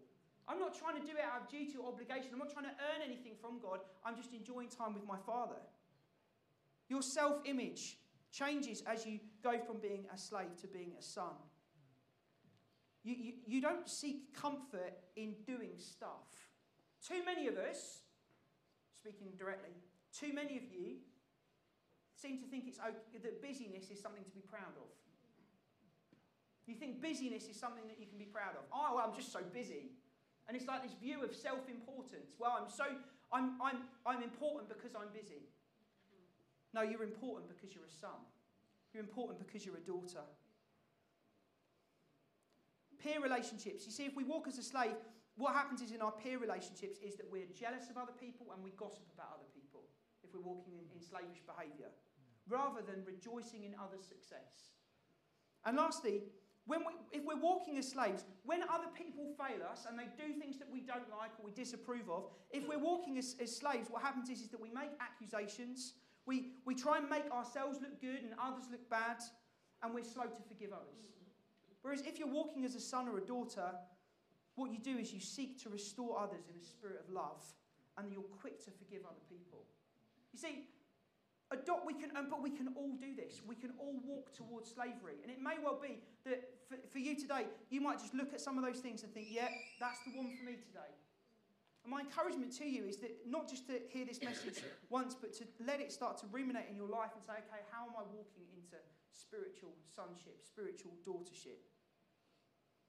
I'm 0.48 0.60
not 0.60 0.78
trying 0.78 1.02
to 1.02 1.02
do 1.02 1.14
it 1.14 1.24
out 1.26 1.42
of 1.42 1.50
duty 1.50 1.74
or 1.82 1.88
obligation. 1.88 2.30
I'm 2.32 2.40
not 2.40 2.54
trying 2.54 2.66
to 2.66 2.78
earn 2.94 3.02
anything 3.04 3.34
from 3.42 3.60
God. 3.60 3.80
I'm 4.06 4.16
just 4.16 4.34
enjoying 4.34 4.70
time 4.70 4.94
with 4.94 5.06
my 5.06 5.18
Father. 5.26 5.58
Your 6.88 7.02
self 7.02 7.42
image 7.46 7.98
changes 8.32 8.84
as 8.86 9.06
you 9.06 9.20
go 9.44 9.58
from 9.60 9.78
being 9.80 10.06
a 10.14 10.18
slave 10.18 10.56
to 10.62 10.68
being 10.68 10.92
a 11.00 11.02
son. 11.02 11.34
You, 13.04 13.16
you, 13.16 13.34
you 13.46 13.62
don't 13.62 13.88
seek 13.88 14.34
comfort 14.40 14.94
in 15.16 15.36
doing 15.46 15.74
stuff. 15.78 16.26
Too 17.08 17.24
many 17.26 17.48
of 17.48 17.56
us, 17.58 18.02
speaking 18.96 19.28
directly, 19.38 19.70
too 20.18 20.34
many 20.34 20.58
of 20.58 20.64
you 20.64 20.98
seem 22.16 22.40
to 22.40 22.46
think 22.48 22.66
it's 22.68 22.80
okay, 22.80 23.22
that 23.22 23.42
busyness 23.42 23.90
is 23.92 24.02
something 24.02 24.24
to 24.24 24.32
be 24.32 24.42
proud 24.42 24.74
of. 24.78 24.90
You 26.66 26.74
think 26.74 27.02
busyness 27.02 27.46
is 27.46 27.60
something 27.60 27.86
that 27.88 28.00
you 28.00 28.08
can 28.08 28.18
be 28.18 28.26
proud 28.26 28.58
of. 28.58 28.66
Oh, 28.74 28.96
well, 28.96 29.06
I'm 29.06 29.16
just 29.16 29.32
so 29.32 29.40
busy. 29.54 29.92
And 30.48 30.56
it's 30.56 30.68
like 30.68 30.84
this 30.84 30.94
view 30.94 31.24
of 31.24 31.36
self 31.36 31.68
importance. 31.70 32.36
Well, 32.40 32.58
I'm 32.60 32.70
so, 32.70 32.86
I'm, 33.32 33.60
I'm, 33.62 33.78
I'm 34.06 34.22
important 34.22 34.70
because 34.70 34.94
I'm 34.96 35.10
busy. 35.14 35.50
No, 36.74 36.82
you're 36.82 37.04
important 37.04 37.50
because 37.50 37.74
you're 37.74 37.86
a 37.86 37.98
son. 38.02 38.20
You're 38.94 39.04
important 39.04 39.40
because 39.40 39.66
you're 39.66 39.78
a 39.78 39.88
daughter. 39.88 40.22
Peer 43.02 43.22
relationships. 43.22 43.86
You 43.86 43.92
see, 43.92 44.06
if 44.06 44.16
we 44.16 44.24
walk 44.24 44.48
as 44.48 44.58
a 44.58 44.64
slave, 44.64 44.96
what 45.38 45.54
happens 45.54 45.82
is 45.82 45.92
in 45.92 46.02
our 46.02 46.12
peer 46.12 46.38
relationships 46.38 47.00
is 47.04 47.16
that 47.16 47.28
we're 47.30 47.48
jealous 47.54 47.90
of 47.90 47.98
other 47.98 48.14
people 48.14 48.48
and 48.54 48.64
we 48.64 48.72
gossip 48.72 49.04
about 49.14 49.36
other 49.36 49.50
people 49.54 49.84
if 50.24 50.34
we're 50.34 50.42
walking 50.42 50.74
in, 50.74 50.86
in 50.96 51.02
slavish 51.02 51.44
behaviour 51.46 51.92
rather 52.48 52.82
than 52.82 53.04
rejoicing 53.06 53.64
in 53.64 53.76
others' 53.82 54.06
success. 54.06 54.76
And 55.66 55.78
lastly, 55.78 56.24
when 56.67 56.80
we, 56.82 56.93
if 57.12 57.23
we're 57.23 57.39
walking 57.39 57.78
as 57.78 57.88
slaves, 57.88 58.25
when 58.43 58.63
other 58.63 58.88
people 58.93 59.25
fail 59.38 59.62
us 59.71 59.86
and 59.88 59.97
they 59.97 60.08
do 60.17 60.34
things 60.39 60.58
that 60.58 60.67
we 60.71 60.80
don't 60.80 61.10
like 61.12 61.32
or 61.39 61.45
we 61.45 61.51
disapprove 61.51 62.10
of, 62.10 62.23
if 62.51 62.67
we're 62.67 62.80
walking 62.80 63.17
as, 63.17 63.36
as 63.41 63.56
slaves, 63.56 63.89
what 63.89 64.01
happens 64.01 64.30
is, 64.30 64.41
is 64.41 64.49
that 64.49 64.60
we 64.60 64.69
make 64.69 64.89
accusations, 64.99 65.93
we, 66.25 66.54
we 66.65 66.73
try 66.73 66.97
and 66.97 67.08
make 67.08 67.30
ourselves 67.32 67.80
look 67.82 68.01
good 68.01 68.23
and 68.23 68.34
others 68.41 68.65
look 68.71 68.89
bad, 68.89 69.17
and 69.84 69.93
we're 69.93 70.04
slow 70.04 70.23
to 70.23 70.41
forgive 70.47 70.71
others. 70.73 71.06
Whereas 71.84 72.01
if 72.01 72.17
you're 72.17 72.28
walking 72.28 72.65
as 72.65 72.73
a 72.73 72.80
son 72.80 73.08
or 73.08 73.19
a 73.19 73.21
daughter, 73.21 73.69
what 74.56 74.71
you 74.71 74.80
do 74.80 74.97
is 74.97 75.13
you 75.13 75.19
seek 75.19 75.62
to 75.63 75.69
restore 75.69 76.19
others 76.19 76.45
in 76.49 76.60
a 76.60 76.63
spirit 76.63 76.99
of 77.06 77.13
love, 77.13 77.43
and 77.97 78.12
you're 78.12 78.23
quick 78.41 78.63
to 78.65 78.71
forgive 78.71 79.06
other 79.06 79.21
people. 79.30 79.65
You 80.34 80.39
see, 80.39 80.67
Adopt, 81.52 81.86
we 81.86 81.94
can, 81.94 82.10
but 82.30 82.42
we 82.42 82.50
can 82.50 82.70
all 82.76 82.98
do 82.98 83.14
this. 83.16 83.42
We 83.46 83.56
can 83.56 83.72
all 83.78 84.02
walk 84.04 84.34
towards 84.34 84.74
slavery. 84.74 85.22
And 85.22 85.32
it 85.32 85.40
may 85.40 85.62
well 85.62 85.78
be 85.80 86.02
that 86.26 86.42
for, 86.68 86.78
for 86.90 86.98
you 86.98 87.16
today, 87.16 87.46
you 87.70 87.82
might 87.82 88.00
just 88.00 88.16
look 88.16 88.34
at 88.34 88.42
some 88.42 88.58
of 88.58 88.66
those 88.66 88.80
things 88.80 89.04
and 89.04 89.14
think, 89.14 89.28
yeah, 89.30 89.50
that's 89.80 90.00
the 90.06 90.18
one 90.18 90.34
for 90.38 90.44
me 90.44 90.58
today. 90.58 90.90
And 91.86 91.94
my 91.94 92.02
encouragement 92.02 92.50
to 92.58 92.66
you 92.66 92.86
is 92.86 92.98
that 92.98 93.14
not 93.30 93.48
just 93.48 93.68
to 93.68 93.78
hear 93.94 94.06
this 94.06 94.20
message 94.24 94.64
once, 94.90 95.14
but 95.14 95.34
to 95.38 95.46
let 95.62 95.80
it 95.80 95.92
start 95.94 96.18
to 96.22 96.26
ruminate 96.32 96.66
in 96.68 96.76
your 96.76 96.90
life 96.90 97.14
and 97.14 97.22
say, 97.22 97.34
okay, 97.46 97.62
how 97.70 97.86
am 97.86 97.94
I 97.94 98.02
walking 98.10 98.50
into 98.58 98.82
spiritual 99.14 99.78
sonship, 99.86 100.42
spiritual 100.42 100.98
daughtership? 101.06 101.62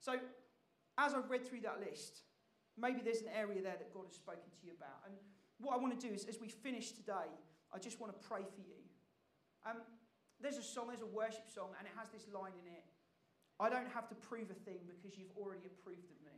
So, 0.00 0.16
as 0.96 1.12
I've 1.12 1.28
read 1.28 1.46
through 1.46 1.60
that 1.68 1.76
list, 1.84 2.22
maybe 2.80 3.02
there's 3.04 3.20
an 3.20 3.28
area 3.36 3.60
there 3.60 3.76
that 3.76 3.92
God 3.92 4.08
has 4.08 4.16
spoken 4.16 4.48
to 4.48 4.60
you 4.64 4.72
about. 4.72 5.04
And 5.04 5.12
what 5.58 5.74
I 5.74 5.76
want 5.76 5.98
to 5.98 6.00
do 6.00 6.12
is, 6.12 6.24
as 6.24 6.40
we 6.40 6.48
finish 6.48 6.92
today, 6.92 7.28
I 7.76 7.78
just 7.78 8.00
want 8.00 8.16
to 8.16 8.18
pray 8.24 8.40
for 8.40 8.64
you. 8.64 8.80
Um, 9.68 9.84
there's 10.40 10.56
a 10.56 10.64
song, 10.64 10.88
there's 10.88 11.04
a 11.04 11.12
worship 11.12 11.44
song, 11.52 11.76
and 11.76 11.84
it 11.84 11.92
has 12.00 12.08
this 12.08 12.24
line 12.32 12.56
in 12.56 12.72
it 12.72 12.84
I 13.56 13.72
don't 13.72 13.88
have 13.88 14.08
to 14.12 14.16
prove 14.16 14.52
a 14.52 14.58
thing 14.68 14.84
because 14.84 15.16
you've 15.16 15.32
already 15.32 15.64
approved 15.64 16.12
of 16.12 16.20
me. 16.20 16.36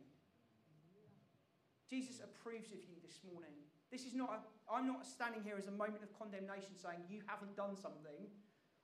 Jesus 1.90 2.22
approves 2.22 2.70
of 2.70 2.78
you 2.86 2.94
this 3.02 3.18
morning. 3.26 3.58
This 3.90 4.06
is 4.06 4.14
not, 4.14 4.30
a, 4.30 4.38
I'm 4.70 4.86
not 4.86 5.02
standing 5.02 5.42
here 5.42 5.56
as 5.58 5.66
a 5.66 5.74
moment 5.74 6.04
of 6.04 6.12
condemnation 6.14 6.76
saying 6.76 7.00
you 7.08 7.24
haven't 7.26 7.56
done 7.56 7.74
something. 7.74 8.28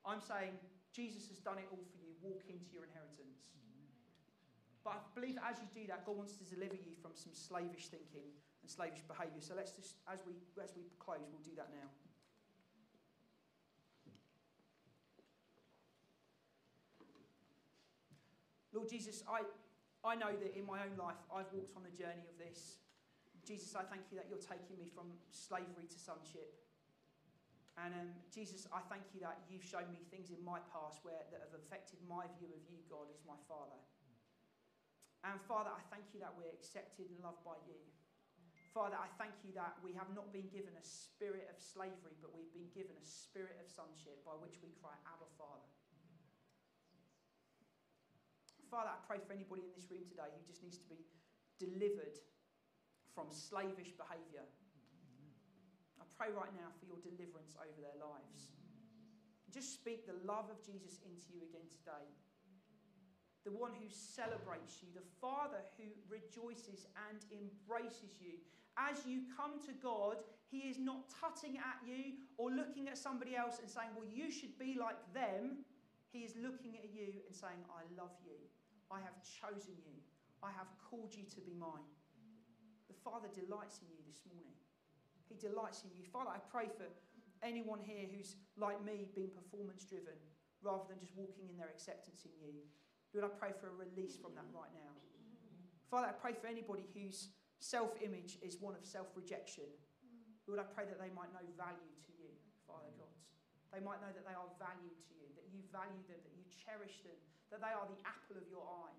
I'm 0.02 0.18
saying 0.18 0.56
Jesus 0.90 1.30
has 1.30 1.38
done 1.38 1.62
it 1.62 1.68
all 1.70 1.84
for 1.94 2.00
you. 2.00 2.10
Walk 2.24 2.42
into 2.50 2.66
your 2.74 2.88
inheritance. 2.88 3.54
But 4.82 4.98
I 4.98 5.00
believe 5.14 5.38
as 5.38 5.60
you 5.62 5.68
do 5.70 5.86
that, 5.92 6.02
God 6.02 6.16
wants 6.18 6.34
to 6.40 6.44
deliver 6.48 6.74
you 6.74 6.96
from 6.98 7.14
some 7.14 7.32
slavish 7.32 7.92
thinking 7.92 8.34
and 8.64 8.68
slavish 8.68 9.04
behavior. 9.06 9.40
So 9.40 9.54
let's 9.54 9.72
just, 9.72 10.00
as 10.10 10.24
we, 10.26 10.34
as 10.58 10.74
we 10.74 10.90
close, 10.98 11.24
we'll 11.30 11.44
do 11.44 11.54
that 11.56 11.70
now. 11.70 11.88
Lord 18.74 18.90
Jesus, 18.90 19.22
I, 19.30 19.46
I 20.02 20.18
know 20.18 20.34
that 20.34 20.58
in 20.58 20.66
my 20.66 20.82
own 20.82 20.98
life 20.98 21.16
I've 21.30 21.48
walked 21.54 21.78
on 21.78 21.87
the 21.87 21.94
journey 21.94 22.26
of 22.26 22.34
this. 22.42 22.82
Jesus, 23.46 23.78
I 23.78 23.87
thank 23.87 24.10
you 24.10 24.18
that 24.18 24.26
you're 24.26 24.42
taking 24.42 24.74
me 24.74 24.90
from 24.90 25.14
slavery 25.30 25.87
to 25.87 25.98
sonship. 25.98 26.58
And 27.78 27.94
um, 27.94 28.10
Jesus, 28.34 28.66
I 28.74 28.82
thank 28.90 29.06
you 29.14 29.22
that 29.22 29.46
you've 29.46 29.62
shown 29.62 29.87
me 29.94 30.02
things 30.10 30.34
in 30.34 30.42
my 30.42 30.58
past 30.74 31.02
where, 31.06 31.22
that 31.30 31.42
have 31.42 31.54
affected 31.54 32.02
my 32.06 32.26
view 32.38 32.50
of 32.50 32.62
you, 32.66 32.82
God, 32.87 33.10
as 33.10 33.22
my 33.22 33.38
Father. 33.46 33.78
And 35.26 35.38
Father, 35.46 35.70
I 35.70 35.82
thank 35.90 36.10
you 36.14 36.22
that 36.22 36.34
we're 36.34 36.52
accepted 36.54 37.10
and 37.10 37.18
loved 37.22 37.42
by 37.42 37.58
you. 37.66 37.78
Father, 38.70 38.98
I 38.98 39.10
thank 39.18 39.34
you 39.46 39.54
that 39.54 39.78
we 39.82 39.94
have 39.94 40.10
not 40.14 40.34
been 40.34 40.50
given 40.50 40.74
a 40.74 40.84
spirit 40.84 41.46
of 41.46 41.58
slavery, 41.58 42.14
but 42.18 42.34
we've 42.34 42.50
been 42.54 42.70
given 42.74 42.94
a 42.98 43.06
spirit 43.06 43.58
of 43.62 43.66
sonship 43.70 44.22
by 44.26 44.34
which 44.38 44.58
we 44.62 44.70
cry, 44.82 44.94
Abba, 45.06 45.30
Father. 45.38 45.73
Father, 48.74 48.90
I 48.90 48.98
pray 49.06 49.22
for 49.22 49.30
anybody 49.30 49.62
in 49.62 49.70
this 49.78 49.87
room 49.87 50.02
today 50.02 50.26
who 50.34 50.42
just 50.42 50.58
needs 50.66 50.82
to 50.82 50.88
be 50.90 50.98
delivered 51.62 52.18
from 53.14 53.30
slavish 53.30 53.94
behaviour. 53.94 54.42
I 56.02 56.04
pray 56.18 56.34
right 56.34 56.50
now 56.58 56.74
for 56.82 56.90
your 56.90 56.98
deliverance 56.98 57.54
over 57.54 57.78
their 57.78 57.94
lives. 58.02 58.50
Just 59.54 59.78
speak 59.78 60.10
the 60.10 60.18
love 60.26 60.50
of 60.50 60.58
Jesus 60.66 60.98
into 61.06 61.30
you 61.30 61.46
again 61.46 61.70
today. 61.70 62.02
The 63.46 63.54
one 63.54 63.78
who 63.78 63.87
celebrates 63.87 64.82
you, 64.82 64.90
the 64.90 65.06
Father 65.22 65.62
who 65.78 65.87
rejoices 66.10 66.90
and 67.06 67.22
embraces 67.30 68.18
you. 68.18 68.42
As 68.74 69.06
you 69.06 69.30
come 69.30 69.62
to 69.70 69.72
God, 69.78 70.18
He 70.50 70.66
is 70.66 70.82
not 70.82 71.06
tutting 71.14 71.62
at 71.62 71.78
you 71.87 72.18
or 72.42 72.50
looking 72.50 72.90
at 72.90 72.98
somebody 72.98 73.38
else 73.38 73.62
and 73.62 73.70
saying, 73.70 73.94
Well, 73.94 74.10
you 74.10 74.34
should 74.34 74.58
be 74.58 74.74
like 74.74 74.98
them. 75.14 75.62
He 76.10 76.26
is 76.26 76.34
looking 76.34 76.74
at 76.74 76.90
you 76.90 77.22
and 77.22 77.30
saying, 77.30 77.62
I 77.70 77.87
love 77.94 78.18
you. 78.26 78.34
I 78.90 79.01
have 79.01 79.16
chosen 79.23 79.77
you. 79.85 79.97
I 80.42 80.53
have 80.53 80.68
called 80.79 81.14
you 81.14 81.25
to 81.25 81.40
be 81.40 81.57
mine. 81.57 81.88
The 82.88 82.97
Father 83.01 83.29
delights 83.33 83.81
in 83.81 83.88
you 83.88 84.01
this 84.05 84.20
morning. 84.29 84.57
He 85.29 85.37
delights 85.40 85.85
in 85.88 85.90
you. 85.97 86.05
Father, 86.05 86.31
I 86.31 86.40
pray 86.53 86.68
for 86.68 86.85
anyone 87.40 87.81
here 87.81 88.05
who's 88.09 88.37
like 88.61 88.81
me, 88.85 89.09
being 89.16 89.33
performance 89.33 89.85
driven 89.85 90.16
rather 90.61 90.85
than 90.88 91.01
just 91.01 91.16
walking 91.16 91.49
in 91.49 91.57
their 91.57 91.68
acceptance 91.68 92.25
in 92.25 92.33
you. 92.40 92.64
Lord, 93.12 93.29
I 93.29 93.33
pray 93.33 93.53
for 93.57 93.70
a 93.70 93.77
release 93.77 94.16
from 94.16 94.35
that 94.35 94.49
right 94.51 94.73
now. 94.75 94.92
Father, 95.88 96.11
I 96.11 96.16
pray 96.16 96.35
for 96.35 96.49
anybody 96.49 96.88
whose 96.92 97.31
self 97.61 97.94
image 98.03 98.37
is 98.42 98.59
one 98.59 98.75
of 98.75 98.85
self 98.85 99.12
rejection. 99.14 99.68
Lord, 100.49 100.61
I 100.61 100.66
pray 100.68 100.85
that 100.85 101.01
they 101.01 101.12
might 101.14 101.33
know 101.33 101.44
value 101.57 101.94
to 102.05 102.12
you, 102.20 102.33
Father 102.68 102.92
God. 103.01 103.12
They 103.73 103.81
might 103.81 104.03
know 104.05 104.12
that 104.12 104.25
they 104.27 104.37
are 104.37 104.51
valued 104.61 104.99
to 105.09 105.12
you, 105.16 105.29
that 105.38 105.47
you 105.49 105.64
value 105.73 106.03
them, 106.11 106.20
that 106.20 106.35
you 106.37 106.44
cherish 106.53 107.01
them, 107.01 107.16
that 107.54 107.62
they 107.62 107.70
are 107.70 107.86
the 107.86 108.02
apple 108.02 108.34
of 108.34 108.42
your 108.50 108.66
eye. 108.66 108.98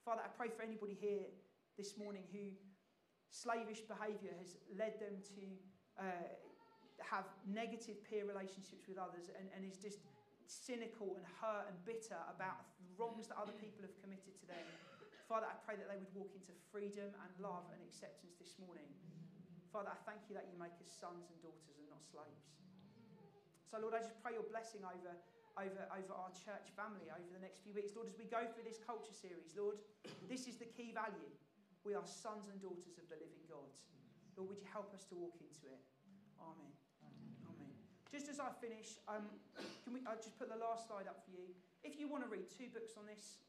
Father, 0.00 0.24
I 0.24 0.32
pray 0.32 0.48
for 0.48 0.64
anybody 0.64 0.96
here 0.96 1.28
this 1.76 2.00
morning 2.00 2.24
who 2.32 2.56
slavish 3.28 3.84
behaviour 3.84 4.32
has 4.40 4.56
led 4.72 4.96
them 4.96 5.20
to 5.36 5.44
uh, 6.00 6.24
have 7.04 7.28
negative 7.44 8.00
peer 8.08 8.24
relationships 8.24 8.88
with 8.88 8.96
others 8.96 9.28
and, 9.28 9.44
and 9.52 9.60
is 9.60 9.76
just 9.76 10.00
cynical 10.48 11.20
and 11.20 11.24
hurt 11.36 11.68
and 11.68 11.76
bitter 11.84 12.16
about 12.32 12.64
wrongs 12.96 13.28
that 13.28 13.36
other 13.36 13.52
people 13.60 13.84
have 13.84 13.92
committed 14.00 14.32
to 14.40 14.48
them. 14.48 14.64
Father, 15.28 15.44
I 15.44 15.56
pray 15.68 15.76
that 15.76 15.92
they 15.92 16.00
would 16.00 16.12
walk 16.16 16.32
into 16.32 16.56
freedom 16.72 17.12
and 17.12 17.30
love 17.36 17.68
and 17.76 17.80
acceptance 17.84 18.40
this 18.40 18.56
morning. 18.56 18.88
Father, 19.68 19.92
I 19.92 20.00
thank 20.08 20.24
you 20.28 20.36
that 20.36 20.48
you 20.48 20.56
make 20.56 20.76
us 20.80 20.88
sons 20.88 21.28
and 21.28 21.36
daughters 21.44 21.76
and 21.76 21.88
not 21.92 22.04
slaves. 22.08 22.56
So, 23.68 23.80
Lord, 23.80 23.96
I 23.96 24.00
just 24.00 24.16
pray 24.20 24.36
your 24.36 24.48
blessing 24.48 24.84
over, 24.84 25.12
over, 25.60 25.84
over 25.92 26.12
our 26.16 26.32
church 26.32 26.72
family 26.72 27.12
over 27.12 27.28
the 27.32 27.42
next 27.42 27.60
few 27.60 27.76
weeks. 27.76 27.92
Lord, 27.92 28.08
as 28.08 28.16
we 28.16 28.24
go 28.24 28.44
through 28.48 28.64
this 28.64 28.80
culture 28.80 29.12
series, 29.12 29.52
Lord, 29.52 29.76
this 30.28 30.48
is 30.48 30.56
the 30.56 30.68
key 30.68 30.92
value. 30.92 31.32
We 31.84 31.92
are 31.98 32.06
sons 32.06 32.48
and 32.48 32.56
daughters 32.62 32.96
of 32.96 33.06
the 33.10 33.18
living 33.18 33.44
God. 33.50 33.68
Lord, 34.38 34.48
would 34.48 34.60
you 34.62 34.70
help 34.70 34.94
us 34.96 35.04
to 35.12 35.14
walk 35.18 35.36
into 35.42 35.68
it? 35.68 35.82
Amen. 36.40 36.72
amen. 37.44 37.72
Just 38.08 38.32
as 38.32 38.40
I 38.40 38.48
finish, 38.62 38.96
um, 39.10 39.28
can 39.84 39.92
we, 39.92 40.00
I'll 40.08 40.20
just 40.20 40.38
put 40.40 40.48
the 40.48 40.58
last 40.58 40.88
slide 40.88 41.10
up 41.10 41.20
for 41.26 41.32
you. 41.34 41.52
If 41.84 42.00
you 42.00 42.08
want 42.08 42.24
to 42.24 42.30
read 42.30 42.48
two 42.48 42.72
books 42.72 42.96
on 42.96 43.04
this, 43.04 43.42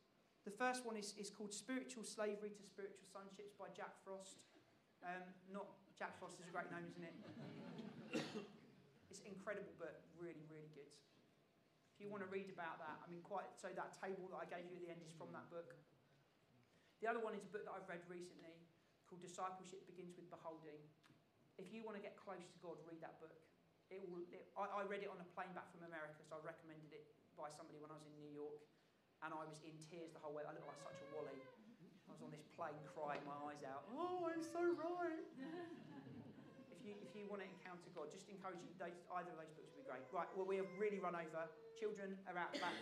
the 0.43 0.51
first 0.51 0.83
one 0.83 0.99
is, 0.99 1.15
is 1.15 1.31
called 1.31 1.55
Spiritual 1.55 2.03
Slavery 2.03 2.51
to 2.51 2.63
Spiritual 2.67 3.07
Sonships 3.07 3.55
by 3.55 3.71
Jack 3.71 3.95
Frost. 4.03 4.43
Um, 4.99 5.23
not 5.47 5.71
Jack 5.95 6.19
Frost 6.19 6.39
is 6.39 6.47
a 6.47 6.53
great 6.53 6.67
name, 6.67 6.83
isn't 6.83 7.05
it? 7.05 7.15
it's 9.11 9.23
incredible, 9.23 9.71
but 9.79 10.03
really, 10.19 10.43
really 10.51 10.71
good. 10.75 10.92
You 12.03 12.11
want 12.11 12.19
to 12.19 12.27
read 12.27 12.51
about 12.51 12.83
that, 12.83 12.99
I 12.99 13.07
mean, 13.07 13.23
quite 13.23 13.47
so 13.55 13.71
that 13.71 13.95
table 13.95 14.27
that 14.35 14.43
I 14.43 14.47
gave 14.51 14.67
you 14.67 14.75
at 14.75 14.83
the 14.83 14.91
end 14.91 14.99
is 15.07 15.15
from 15.15 15.31
that 15.31 15.47
book. 15.47 15.71
The 16.99 17.07
other 17.07 17.23
one 17.23 17.31
is 17.31 17.47
a 17.47 17.51
book 17.51 17.63
that 17.63 17.71
I've 17.71 17.87
read 17.87 18.03
recently 18.11 18.59
called 19.07 19.23
Discipleship 19.23 19.87
Begins 19.87 20.19
with 20.19 20.27
Beholding. 20.27 20.83
If 21.55 21.71
you 21.71 21.79
want 21.79 21.95
to 21.95 22.03
get 22.03 22.19
close 22.19 22.43
to 22.43 22.57
God, 22.59 22.75
read 22.83 22.99
that 22.99 23.23
book. 23.23 23.39
It 23.87 24.03
will, 24.03 24.27
it, 24.35 24.51
I, 24.59 24.67
I 24.67 24.83
read 24.83 25.07
it 25.07 25.07
on 25.07 25.15
a 25.23 25.27
plane 25.31 25.55
back 25.55 25.71
from 25.71 25.87
America, 25.87 26.19
so 26.27 26.35
I 26.35 26.43
recommended 26.43 26.91
it 26.91 27.07
by 27.39 27.47
somebody 27.55 27.79
when 27.79 27.87
I 27.87 27.95
was 27.95 28.03
in 28.03 28.19
New 28.19 28.35
York, 28.35 28.59
and 29.23 29.31
I 29.31 29.39
was 29.39 29.63
in 29.63 29.71
tears 29.87 30.11
the 30.11 30.19
whole 30.19 30.35
way. 30.35 30.43
I 30.43 30.51
looked 30.51 30.67
like 30.67 30.83
such 30.83 30.99
a 30.99 31.07
wally. 31.15 31.39
I 31.39 32.11
was 32.11 32.19
on 32.19 32.35
this 32.35 32.43
plane 32.51 32.83
crying 32.91 33.23
my 33.23 33.37
eyes 33.47 33.63
out. 33.63 33.87
Oh, 33.95 34.27
I'm 34.27 34.43
so 34.43 34.59
right. 34.75 35.23
if 36.83 36.91
you 36.91 36.99
if 36.99 37.15
you 37.15 37.31
want 37.31 37.39
to 37.39 37.47
encounter 37.47 37.87
God, 37.95 38.11
just 38.11 38.27
encourage 38.27 38.59
you. 38.59 38.75
Those, 38.75 38.91
either 39.15 39.31
of 39.31 39.39
those 39.39 39.55
books 39.55 39.71
would 39.71 39.79
be 39.79 39.87
great. 39.87 40.03
Right. 40.11 40.27
Well, 40.35 40.43
we 40.43 40.59
have 40.59 40.67
really 40.75 40.99
run 40.99 41.15
over. 41.15 41.47
Children 41.79 42.19
are 42.27 42.35
out 42.35 42.51
back. 42.59 42.75